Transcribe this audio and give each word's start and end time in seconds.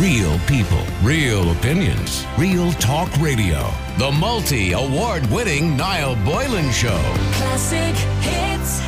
Real 0.00 0.38
people, 0.40 0.82
real 1.02 1.52
opinions, 1.52 2.26
real 2.36 2.70
talk 2.72 3.10
radio. 3.16 3.72
The 3.96 4.12
multi 4.12 4.72
award 4.72 5.24
winning 5.30 5.74
Niall 5.74 6.16
Boylan 6.22 6.70
Show. 6.70 7.00
Classic 7.32 7.94
hits. 8.20 8.82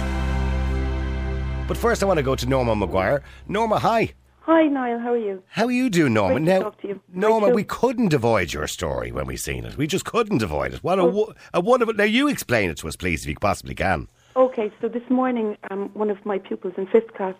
But 1.66 1.78
first, 1.78 2.02
I 2.02 2.06
want 2.06 2.18
to 2.18 2.22
go 2.22 2.34
to 2.36 2.46
Norma 2.46 2.74
McGuire. 2.74 3.22
Norma, 3.46 3.78
hi. 3.78 4.12
Hi, 4.40 4.66
Niall. 4.66 4.98
How 4.98 5.12
are 5.12 5.16
you? 5.16 5.42
How 5.48 5.64
are 5.64 5.70
you 5.70 5.88
doing, 5.88 6.12
Norma? 6.12 6.34
Great 6.34 6.44
to 6.44 6.50
now, 6.50 6.62
talk 6.64 6.80
to 6.82 6.88
you. 6.88 7.00
Norma, 7.14 7.50
we 7.50 7.64
couldn't 7.64 8.12
avoid 8.12 8.52
your 8.52 8.66
story 8.66 9.10
when 9.10 9.26
we 9.26 9.36
seen 9.38 9.64
it. 9.64 9.78
We 9.78 9.86
just 9.86 10.04
couldn't 10.04 10.42
avoid 10.42 10.74
it. 10.74 10.84
What 10.84 10.98
a, 10.98 11.06
wo- 11.06 11.32
a 11.54 11.60
wonderful. 11.60 11.94
Now, 11.94 12.04
you 12.04 12.28
explain 12.28 12.68
it 12.68 12.76
to 12.78 12.88
us, 12.88 12.96
please, 12.96 13.22
if 13.22 13.28
you 13.30 13.36
possibly 13.40 13.74
can. 13.74 14.08
Okay, 14.36 14.70
so 14.82 14.88
this 14.88 15.08
morning, 15.08 15.56
um, 15.70 15.88
one 15.94 16.10
of 16.10 16.24
my 16.26 16.38
pupils 16.38 16.74
in 16.76 16.86
fifth 16.86 17.14
class 17.14 17.34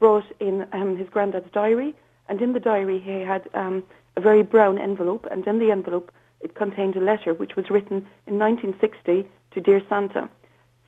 brought 0.00 0.24
in 0.40 0.66
um, 0.72 0.96
his 0.96 1.08
granddad's 1.10 1.50
diary, 1.52 1.94
and 2.32 2.40
in 2.40 2.54
the 2.54 2.60
diary 2.60 2.98
he 2.98 3.20
had 3.20 3.46
um, 3.52 3.82
a 4.16 4.20
very 4.22 4.42
brown 4.42 4.78
envelope, 4.78 5.26
and 5.30 5.46
in 5.46 5.58
the 5.58 5.70
envelope 5.70 6.10
it 6.40 6.54
contained 6.54 6.96
a 6.96 7.00
letter 7.00 7.34
which 7.34 7.56
was 7.56 7.68
written 7.68 7.98
in 8.26 8.38
1960 8.38 9.28
to 9.50 9.60
Dear 9.60 9.82
Santa. 9.86 10.30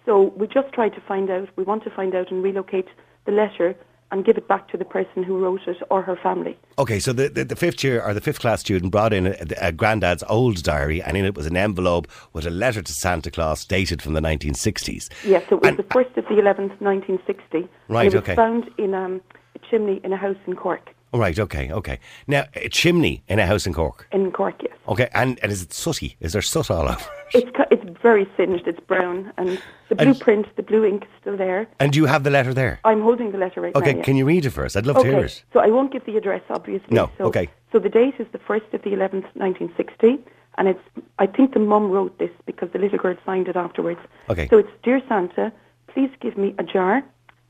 So 0.07 0.33
we 0.39 0.47
just 0.47 0.73
tried 0.73 0.95
to 0.95 1.03
find 1.03 1.29
out. 1.29 1.51
We 1.57 1.63
want 1.63 1.85
to 1.85 1.91
find 1.91 2.15
out 2.15 2.31
and 2.31 2.43
relocate 2.43 2.89
the 3.27 3.33
letter 3.33 3.77
and 4.11 4.25
give 4.25 4.39
it 4.39 4.49
back 4.49 4.71
to 4.71 4.79
the 4.79 4.87
person 4.87 5.23
who 5.23 5.39
wrote 5.39 5.61
it 5.67 5.77
or 5.91 6.01
her 6.01 6.17
family. 6.17 6.57
Okay, 6.79 6.99
so 6.99 7.13
the, 7.13 7.29
the, 7.29 7.45
the 7.45 7.57
fifth 7.57 7.85
year 7.85 8.01
or 8.03 8.15
the 8.15 8.23
fifth 8.23 8.41
class 8.41 8.61
student 8.61 8.91
brought 8.91 9.13
in 9.13 9.27
a, 9.27 9.37
a 9.61 9.71
granddad's 9.71 10.25
old 10.27 10.63
diary, 10.63 11.03
and 11.03 11.15
in 11.15 11.27
it 11.27 11.35
was 11.35 11.45
an 11.45 11.59
envelope 11.59 12.09
with 12.33 12.47
a 12.47 12.51
letter 12.51 12.81
to 12.81 12.93
Santa 12.95 13.31
Claus 13.31 13.67
dated 13.67 14.01
from 14.01 14.15
the 14.15 14.21
1960s. 14.21 15.11
Yes, 15.27 15.45
it 15.51 15.61
was 15.61 15.69
And- 15.69 15.77
the 15.77 15.87
first 15.93 16.17
of 16.17 16.25
the 16.25 16.37
11th, 16.37 16.81
1960. 16.81 17.69
Right, 17.89 18.07
and 18.07 18.15
it 18.15 18.17
was 18.17 18.23
okay. 18.23 18.35
found 18.35 18.71
in 18.79 18.95
um, 18.95 19.21
a 19.55 19.59
chimney 19.71 20.01
in 20.05 20.15
a 20.15 20.17
house 20.17 20.39
in 20.47 20.57
Cork. 20.57 20.94
Oh, 21.15 21.19
right, 21.19 21.39
okay, 21.39 21.71
okay. 21.71 22.01
Now, 22.27 22.47
a 22.57 22.69
chimney 22.69 23.23
in 23.29 23.39
a 23.39 23.47
house 23.47 23.69
in 23.69 23.73
Cork. 23.73 24.09
In 24.11 24.33
Cork, 24.33 24.57
yes. 24.61 24.77
Okay, 24.89 25.09
and, 25.15 25.39
and 25.45 25.53
is 25.53 25.63
it 25.63 25.73
sooty? 25.73 26.17
Is 26.19 26.33
there 26.33 26.43
soot 26.43 26.73
all 26.73 26.89
over? 26.89 27.07
It's 27.33 27.51
it's 27.71 27.99
very 28.03 28.27
singed. 28.37 28.67
It's 28.67 28.81
brown, 28.81 29.33
and 29.39 29.51
the 29.91 29.97
And- 30.01 30.11
blueprint, 30.11 30.47
the 30.57 30.65
blue 30.65 30.85
ink, 30.85 31.05
is 31.05 31.09
still 31.21 31.37
there. 31.37 31.69
And 31.79 31.93
do 31.93 32.01
you 32.01 32.07
have 32.07 32.25
the 32.25 32.31
letter 32.31 32.53
there? 32.53 32.81
I'm 32.85 33.01
holding 33.01 33.31
the 33.31 33.39
letter 33.39 33.61
right 33.61 33.75
Okay, 33.77 33.93
now. 33.93 33.99
Okay, 34.01 34.05
can 34.05 34.17
you 34.17 34.25
read 34.25 34.45
it 34.45 34.51
first? 34.51 34.77
I'd 34.77 34.87
love 34.87 34.97
to 34.97 35.05
hear 35.05 35.15
Okay, 35.19 35.27
it. 35.27 35.45
so 35.53 35.61
I 35.61 35.69
won't 35.69 35.93
give 35.93 36.05
the 36.05 36.17
address, 36.17 36.43
obviously. 36.51 36.89
No, 36.91 37.11
So, 37.17 37.25
okay. 37.27 37.49
So 37.71 37.79
the 37.79 37.89
date 37.89 38.15
is 38.19 38.27
the 38.33 38.39
first 38.41 38.67
of 38.73 38.83
the 38.83 38.91
11th, 38.91 39.27
1960, 39.37 40.19
and 40.59 40.67
it's. 40.67 40.83
I 41.21 41.27
think 41.29 41.55
the 41.55 41.61
mum 41.61 41.93
wrote 41.93 42.19
this 42.19 42.31
because 42.45 42.71
the 42.73 42.81
little 42.81 42.99
girl 42.99 43.15
signed 43.25 43.47
it 43.47 43.55
afterwards. 43.55 44.01
Okay. 44.31 44.49
So 44.49 44.59
it's 44.59 44.71
dear 44.83 45.01
Santa, 45.09 45.53
please 45.87 46.11
give 46.21 46.37
me 46.37 46.57
a 46.59 46.65
jar 46.65 47.05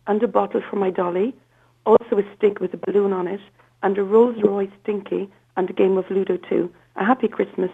and 0.07 0.23
a 0.23 0.29
bottle 0.29 0.61
for 0.69 0.77
my 0.77 0.91
dolly, 0.91 1.35
also 1.87 2.19
a 2.19 2.25
stick 2.37 2.61
with 2.61 2.73
a 2.75 2.79
balloon 2.79 3.13
on 3.13 3.27
it, 3.27 3.41
and 3.85 3.97
a 3.97 4.03
Rolls 4.03 4.37
Royce 4.43 4.69
dinky 4.85 5.31
and 5.57 5.71
a 5.71 5.73
game 5.73 5.97
of 5.97 6.11
Ludo 6.11 6.37
too. 6.37 6.69
A 6.97 7.05
happy 7.05 7.29
Christmas, 7.29 7.71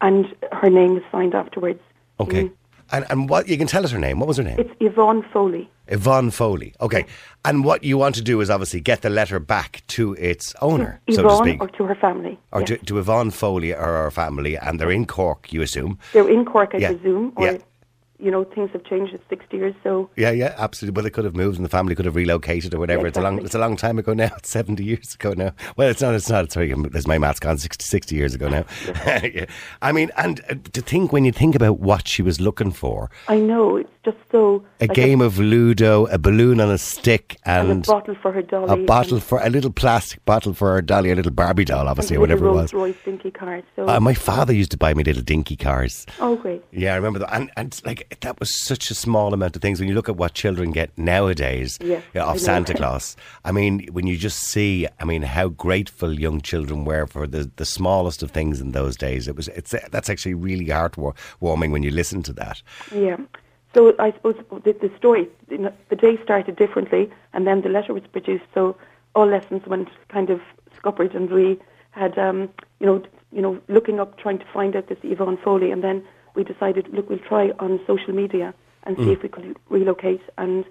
and 0.00 0.26
her 0.52 0.70
name 0.70 0.96
is 0.96 1.02
signed 1.10 1.34
afterwards. 1.34 1.80
Okay. 2.20 2.44
Mm. 2.44 2.52
And, 2.92 3.06
and 3.08 3.28
what, 3.30 3.48
you 3.48 3.56
can 3.56 3.66
tell 3.66 3.82
us 3.82 3.90
her 3.92 3.98
name. 3.98 4.20
What 4.20 4.28
was 4.28 4.36
her 4.36 4.42
name? 4.42 4.58
It's 4.58 4.70
Yvonne 4.78 5.24
Foley. 5.32 5.70
Yvonne 5.88 6.30
Foley. 6.30 6.74
Okay. 6.82 7.06
And 7.44 7.64
what 7.64 7.82
you 7.82 7.96
want 7.96 8.14
to 8.16 8.22
do 8.22 8.40
is 8.42 8.50
obviously 8.50 8.80
get 8.80 9.00
the 9.00 9.08
letter 9.10 9.40
back 9.40 9.82
to 9.88 10.12
its 10.14 10.54
owner, 10.60 11.00
so 11.10 11.22
to 11.22 11.36
speak. 11.36 11.62
or 11.62 11.68
to 11.68 11.84
her 11.84 11.94
family. 11.94 12.38
Or 12.52 12.60
yes. 12.60 12.68
to, 12.68 12.76
to 12.78 12.98
Yvonne 12.98 13.30
Foley 13.30 13.72
or 13.72 13.84
her 14.04 14.10
family, 14.10 14.56
and 14.58 14.78
they're 14.78 14.90
in 14.90 15.06
Cork, 15.06 15.50
you 15.52 15.62
assume. 15.62 15.98
They're 16.12 16.28
in 16.28 16.44
Cork, 16.44 16.72
I 16.74 16.78
Yeah. 16.78 16.92
presume, 16.92 17.32
Yeah. 17.38 17.56
You 18.18 18.30
know, 18.30 18.44
things 18.44 18.70
have 18.72 18.84
changed. 18.84 19.12
It's 19.14 19.24
sixty 19.28 19.56
years, 19.56 19.74
so 19.82 20.10
Yeah, 20.16 20.30
yeah, 20.30 20.54
absolutely. 20.58 20.96
Well, 20.96 21.02
they 21.04 21.10
could 21.10 21.24
have 21.24 21.34
moved, 21.36 21.56
and 21.56 21.64
the 21.64 21.68
family 21.70 21.94
could 21.94 22.04
have 22.04 22.14
relocated 22.16 22.72
or 22.74 22.78
whatever. 22.78 23.02
Yeah, 23.02 23.08
It's 23.08 23.18
a 23.18 23.22
long, 23.22 23.38
it's 23.44 23.54
a 23.54 23.58
long 23.58 23.76
time 23.76 23.98
ago 23.98 24.12
now. 24.14 24.30
It's 24.38 24.50
seventy 24.50 24.84
years 24.84 25.14
ago 25.14 25.32
now. 25.36 25.52
Well, 25.76 25.88
it's 25.88 26.00
not. 26.02 26.14
It's 26.14 26.28
not. 26.30 26.50
Sorry, 26.52 26.72
there's 26.72 27.06
my 27.06 27.18
math's 27.18 27.40
gone 27.40 27.58
60, 27.58 27.84
60 27.84 28.14
years 28.14 28.34
ago 28.34 28.48
now. 28.48 28.64
Yeah. 29.24 29.46
I 29.82 29.92
mean, 29.92 30.10
and 30.16 30.40
uh, 30.50 30.54
to 30.72 30.80
think 30.80 31.12
when 31.12 31.24
you 31.24 31.32
think 31.32 31.54
about 31.54 31.78
what 31.80 32.06
she 32.08 32.22
was 32.22 32.40
looking 32.40 32.72
for, 32.72 33.10
I 33.28 33.38
know 33.38 33.76
it's 33.76 33.90
just 34.04 34.16
so 34.30 34.64
a 34.80 34.86
like 34.86 34.94
game 34.94 35.20
of 35.20 35.38
Ludo, 35.38 36.06
a 36.06 36.18
balloon 36.18 36.60
on 36.60 36.70
a 36.70 36.78
stick, 36.78 37.36
and, 37.44 37.70
and 37.70 37.86
a 37.86 37.90
bottle 37.90 38.14
for 38.20 38.32
her 38.32 38.42
dolly, 38.42 38.82
a 38.82 38.86
bottle 38.86 39.20
for 39.20 39.40
a 39.40 39.48
little 39.50 39.72
plastic 39.72 40.24
bottle 40.24 40.52
for 40.54 40.74
her 40.74 40.82
dolly, 40.82 41.10
a 41.10 41.14
little 41.14 41.32
Barbie 41.32 41.64
doll, 41.64 41.88
obviously, 41.88 42.16
or 42.16 42.20
whatever 42.20 42.46
it 42.46 42.52
was. 42.52 42.72
Rolls 42.72 42.94
Royce 42.94 43.04
dinky 43.04 43.30
cars. 43.30 43.64
So 43.76 43.88
Uh, 43.88 43.98
my 44.00 44.14
father 44.14 44.52
used 44.52 44.70
to 44.72 44.76
buy 44.76 44.92
me 44.94 45.02
little 45.04 45.22
dinky 45.22 45.56
cars. 45.56 46.06
oh 46.20 46.36
great, 46.36 46.62
Yeah, 46.70 46.92
I 46.92 46.96
remember 46.96 47.18
that. 47.20 47.34
And, 47.34 47.50
and 47.56 47.80
like 47.84 48.03
that 48.20 48.40
was 48.40 48.64
such 48.64 48.90
a 48.90 48.94
small 48.94 49.34
amount 49.34 49.56
of 49.56 49.62
things. 49.62 49.80
When 49.80 49.88
you 49.88 49.94
look 49.94 50.08
at 50.08 50.16
what 50.16 50.34
children 50.34 50.72
get 50.72 50.96
nowadays 50.96 51.78
Yeah, 51.80 52.00
yeah, 52.14 52.24
of. 52.24 52.40
Santa 52.40 52.74
Claus, 52.74 53.16
I 53.44 53.52
mean, 53.52 53.86
when 53.92 54.06
you 54.06 54.16
just 54.16 54.40
see, 54.40 54.86
I 55.00 55.04
mean, 55.04 55.22
how 55.22 55.48
grateful 55.48 56.18
young 56.18 56.40
children 56.40 56.84
were 56.84 57.06
for 57.06 57.26
the, 57.26 57.50
the 57.56 57.64
smallest 57.64 58.22
of 58.22 58.30
things 58.30 58.60
in 58.60 58.72
those 58.72 58.96
days. 58.96 59.28
It 59.28 59.36
was 59.36 59.48
it's 59.48 59.74
that's 59.90 60.10
actually 60.10 60.34
really 60.34 60.66
heartwarming 60.66 61.70
when 61.70 61.82
you 61.82 61.90
listen 61.90 62.22
to 62.24 62.32
that. 62.34 62.62
yeah. 62.94 63.16
So 63.74 63.92
I 63.98 64.12
suppose 64.12 64.36
the, 64.64 64.72
the 64.72 64.90
story, 64.96 65.28
you 65.50 65.58
know, 65.58 65.72
the 65.88 65.96
day 65.96 66.16
started 66.22 66.54
differently, 66.54 67.10
and 67.32 67.44
then 67.44 67.62
the 67.62 67.68
letter 67.68 67.92
was 67.92 68.04
produced. 68.12 68.44
So 68.54 68.76
all 69.16 69.26
lessons 69.26 69.66
went 69.66 69.88
kind 70.08 70.30
of 70.30 70.40
scuppered, 70.76 71.14
and 71.14 71.28
we 71.30 71.58
had, 71.90 72.16
um, 72.16 72.48
you 72.78 72.86
know, 72.86 73.02
you 73.32 73.42
know, 73.42 73.60
looking 73.68 73.98
up, 73.98 74.16
trying 74.16 74.38
to 74.38 74.44
find 74.52 74.76
out 74.76 74.88
this 74.88 74.98
Yvonne 75.02 75.38
Foley, 75.38 75.72
and 75.72 75.82
then 75.82 76.04
we 76.34 76.44
decided, 76.44 76.88
look, 76.92 77.08
we'll 77.08 77.18
try 77.18 77.50
on 77.58 77.80
social 77.86 78.12
media 78.14 78.54
and 78.84 78.96
Mm. 78.96 79.04
see 79.04 79.12
if 79.12 79.22
we 79.22 79.28
could 79.28 79.56
relocate. 79.68 80.20
And 80.38 80.64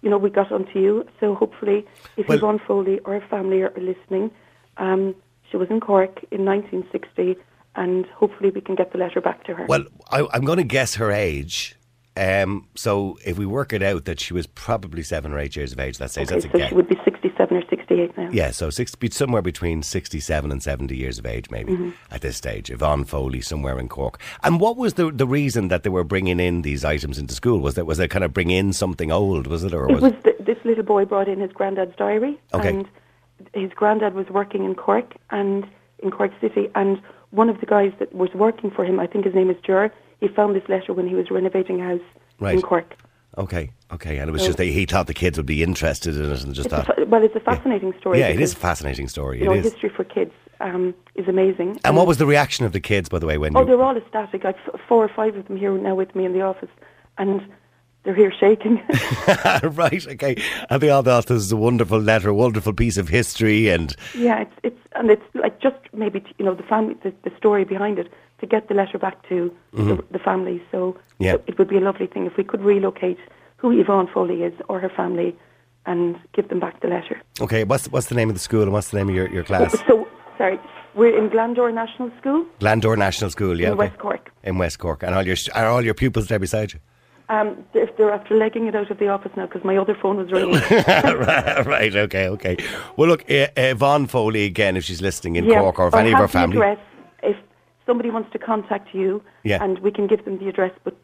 you 0.00 0.08
know, 0.08 0.16
we 0.18 0.30
got 0.30 0.52
onto 0.52 0.78
you. 0.78 1.04
So 1.18 1.34
hopefully, 1.34 1.84
if 2.16 2.28
Well- 2.28 2.38
Yvonne 2.38 2.60
Foley 2.60 3.00
or 3.00 3.14
her 3.14 3.26
family 3.28 3.62
are 3.62 3.72
listening, 3.76 4.30
um, 4.76 5.14
she 5.50 5.56
was 5.56 5.68
in 5.70 5.80
Cork 5.80 6.24
in 6.30 6.44
1960, 6.44 7.36
and 7.74 8.06
hopefully 8.06 8.50
we 8.50 8.60
can 8.60 8.76
get 8.76 8.92
the 8.92 8.98
letter 8.98 9.20
back 9.20 9.42
to 9.44 9.54
her. 9.54 9.66
Well, 9.66 9.84
I, 10.10 10.24
I'm 10.32 10.44
going 10.44 10.58
to 10.58 10.64
guess 10.64 10.94
her 10.96 11.10
age. 11.10 11.74
Um, 12.18 12.66
so 12.74 13.16
if 13.24 13.38
we 13.38 13.46
work 13.46 13.72
it 13.72 13.82
out 13.82 14.04
that 14.06 14.18
she 14.18 14.34
was 14.34 14.46
probably 14.46 15.02
seven 15.02 15.32
or 15.32 15.38
eight 15.38 15.54
years 15.54 15.72
of 15.72 15.78
age, 15.78 16.00
let's 16.00 16.14
say 16.14 16.22
okay, 16.22 16.34
that's 16.34 16.44
a 16.46 16.50
so 16.50 16.58
guess. 16.58 16.68
she 16.70 16.74
would 16.74 16.88
be 16.88 16.98
67 17.04 17.56
or 17.56 17.62
68 17.70 18.16
now. 18.18 18.28
Yeah, 18.32 18.50
so 18.50 18.70
six, 18.70 18.94
be 18.94 19.08
somewhere 19.10 19.42
between 19.42 19.82
67 19.82 20.50
and 20.50 20.62
70 20.62 20.96
years 20.96 21.18
of 21.18 21.26
age, 21.26 21.50
maybe, 21.50 21.72
Mm-hmm. 21.74 21.90
at 22.10 22.20
this 22.22 22.36
stage. 22.36 22.70
Yvonne 22.70 23.04
Foley, 23.04 23.40
somewhere 23.40 23.78
in 23.78 23.88
Cork. 23.88 24.20
And 24.42 24.58
what 24.60 24.76
was 24.76 24.94
the 24.94 25.10
the 25.12 25.26
reason 25.26 25.68
that 25.68 25.82
they 25.84 25.90
were 25.90 26.04
bringing 26.04 26.40
in 26.40 26.62
these 26.62 26.84
items 26.84 27.18
into 27.18 27.34
school? 27.34 27.60
Was 27.60 27.74
that 27.76 27.84
was 27.86 27.98
they 27.98 28.08
kind 28.08 28.24
of 28.24 28.32
bring 28.34 28.50
in 28.50 28.72
something 28.72 29.12
old, 29.12 29.46
was 29.46 29.62
it? 29.64 29.72
Or 29.72 29.88
It 29.88 29.94
was, 29.94 30.02
was 30.02 30.12
th 30.24 30.36
this 30.40 30.58
little 30.64 30.84
boy 30.84 31.04
brought 31.04 31.28
in 31.28 31.40
his 31.40 31.52
granddad's 31.52 31.94
diary, 31.96 32.38
Okay. 32.54 32.68
and 32.70 32.88
his 33.54 33.70
granddad 33.72 34.14
was 34.14 34.28
working 34.30 34.64
in 34.64 34.74
Cork 34.74 35.14
and 35.30 35.66
in 36.02 36.10
Cork 36.10 36.32
City, 36.40 36.68
and 36.74 37.00
one 37.30 37.48
of 37.50 37.60
the 37.60 37.66
guys 37.66 37.92
that 38.00 38.12
was 38.14 38.30
working 38.34 38.70
for 38.70 38.84
him, 38.84 38.98
I 38.98 39.06
think 39.06 39.24
his 39.24 39.34
name 39.34 39.50
is 39.50 39.56
Ger, 39.66 39.92
he 40.20 40.28
found 40.28 40.54
this 40.56 40.68
letter 40.68 40.92
when 40.92 41.06
he 41.08 41.14
was 41.14 41.30
renovating 41.30 41.80
a 41.80 41.84
house 41.84 42.00
Right. 42.40 42.54
in 42.54 42.62
Cork. 42.62 42.94
Okay, 43.36 43.70
okay. 43.92 44.18
And 44.18 44.28
it 44.28 44.32
was 44.32 44.44
just 44.44 44.58
that 44.58 44.64
he 44.64 44.84
thought 44.86 45.06
the 45.06 45.14
kids 45.14 45.36
would 45.36 45.46
be 45.46 45.62
interested 45.62 46.16
in 46.16 46.30
it 46.32 46.42
and 46.44 46.54
just 46.54 46.70
thought. 46.70 46.86
fa- 46.86 47.04
well, 47.06 47.22
it's 47.22 47.36
a 47.36 47.40
fascinating 47.40 47.92
story. 48.00 48.18
Yeah, 48.20 48.28
it 48.28 48.40
is 48.40 48.52
a 48.52 48.56
fascinating 48.56 49.06
story. 49.08 49.38
You 49.40 49.44
know, 49.46 49.52
It 49.52 49.58
is. 49.64 49.72
history 49.72 49.90
for 49.90 50.02
kids 50.04 50.32
um, 50.60 50.94
is 51.14 51.28
amazing. 51.28 51.78
And 51.84 51.96
what 51.96 52.06
was 52.06 52.16
the 52.18 52.26
reaction 52.26 52.64
of 52.64 52.72
the 52.72 52.80
kids, 52.80 53.08
by 53.08 53.18
the 53.20 53.26
way, 53.26 53.38
when 53.38 53.56
Oh, 53.56 53.60
you. 53.60 53.66
they're 53.66 53.82
all 53.82 53.96
ecstatic. 53.96 54.44
I've 54.44 54.56
four 54.88 55.04
or 55.04 55.08
five 55.08 55.36
of 55.36 55.46
them 55.46 55.56
here 55.56 55.76
now 55.78 55.94
with 55.94 56.14
me 56.16 56.24
in 56.24 56.32
the 56.32 56.40
office, 56.40 56.70
and 57.18 57.42
they're 58.02 58.14
here 58.14 58.32
shaking. 58.32 58.80
right, 59.62 60.06
okay. 60.08 60.42
And 60.70 60.80
they 60.82 60.90
all 60.90 61.02
thought 61.02 61.26
this 61.26 61.42
is 61.42 61.52
a 61.52 61.56
wonderful 61.56 62.00
letter, 62.00 62.30
a 62.30 62.34
wonderful 62.34 62.72
piece 62.72 62.96
of 62.96 63.08
history, 63.08 63.68
and 63.68 63.94
yeah, 64.16 64.40
it's 64.40 64.54
it's 64.64 64.80
and 64.96 65.10
it's 65.10 65.22
like 65.34 65.60
just 65.60 65.76
maybe 65.92 66.24
you 66.38 66.44
know 66.44 66.54
the 66.54 66.62
family, 66.64 66.96
the, 67.04 67.12
the 67.24 67.30
story 67.36 67.64
behind 67.64 67.98
it 67.98 68.10
to 68.40 68.46
get 68.46 68.68
the 68.68 68.74
letter 68.74 68.98
back 68.98 69.28
to 69.28 69.52
the, 69.72 70.04
the 70.10 70.18
family. 70.18 70.62
So 70.70 70.96
Mm-hmm. 71.18 71.24
Yeah. 71.24 71.34
it, 71.48 71.58
would 71.58 71.66
be 71.68 71.76
a 71.76 71.80
lovely 71.80 72.06
thing 72.06 72.26
if 72.26 72.36
we 72.36 72.44
could 72.44 72.60
relocate 72.62 73.18
who 73.56 73.72
Yvonne 73.72 74.06
Foley 74.06 74.44
is 74.44 74.52
or 74.68 74.78
her 74.78 74.88
family, 74.88 75.36
and 75.84 76.16
give 76.32 76.48
them 76.48 76.60
back 76.60 76.80
the 76.80 76.86
letter. 76.86 77.20
okay. 77.40 77.64
What's 77.64 77.86
what's 77.90 78.06
the 78.06 78.14
name 78.14 78.28
of 78.28 78.36
the 78.36 78.40
school 78.40 78.62
and 78.62 78.72
what's 78.72 78.90
the 78.90 78.98
name 78.98 79.08
of 79.08 79.14
your, 79.16 79.28
your 79.30 79.42
class? 79.42 79.72
So 79.88 80.06
sorry, 80.36 80.60
we're 80.94 81.16
in 81.18 81.28
Glandore 81.30 81.74
National 81.74 82.12
School 82.20 82.46
Glandore 82.60 82.96
National 82.96 83.30
School, 83.30 83.58
yeah. 83.60 83.68
in 83.68 83.72
okay. 83.72 83.88
West 83.88 83.98
Cork. 83.98 84.30
In 84.44 84.58
West 84.58 84.78
Cork, 84.78 85.02
and 85.02 85.12
all 85.14 85.26
your 85.26 85.36
are 85.56 85.66
all 85.66 85.84
your 85.84 85.94
pupils 85.94 86.28
there 86.28 86.38
beside 86.38 86.72
you? 86.72 86.78
Um, 87.30 87.64
they're, 87.72 87.90
they're 87.98 88.12
after 88.12 88.36
legging 88.36 88.68
it 88.68 88.74
out 88.76 88.90
of 88.92 88.98
the 88.98 89.08
office 89.08 89.32
now 89.36 89.46
because 89.46 89.64
my 89.64 89.76
other 89.76 89.96
phone 90.00 90.16
was 90.18 90.30
ringing. 90.30 90.54
right, 90.70 91.66
right, 91.66 91.96
okay, 91.96 92.28
okay. 92.28 92.56
Well, 92.96 93.08
look, 93.08 93.24
Yvonne 93.28 94.06
Foley 94.06 94.44
again, 94.44 94.76
if 94.76 94.84
she's 94.84 95.02
listening 95.02 95.36
in 95.36 95.44
Yeah, 95.44 95.60
Cork 95.60 95.78
or 95.80 95.88
if 95.88 95.94
I 95.94 96.00
any 96.02 96.12
of 96.12 96.18
her 96.20 96.28
family. 96.28 96.56
Address, 96.56 96.78
somebody 97.88 98.10
wants 98.10 98.30
to 98.34 98.38
contact 98.38 98.94
you, 98.94 99.22
Yeah. 99.50 99.62
and 99.64 99.78
we 99.80 99.90
can 99.90 100.06
give 100.06 100.24
them 100.26 100.38
the 100.38 100.48
address, 100.48 100.72
but 100.84 100.94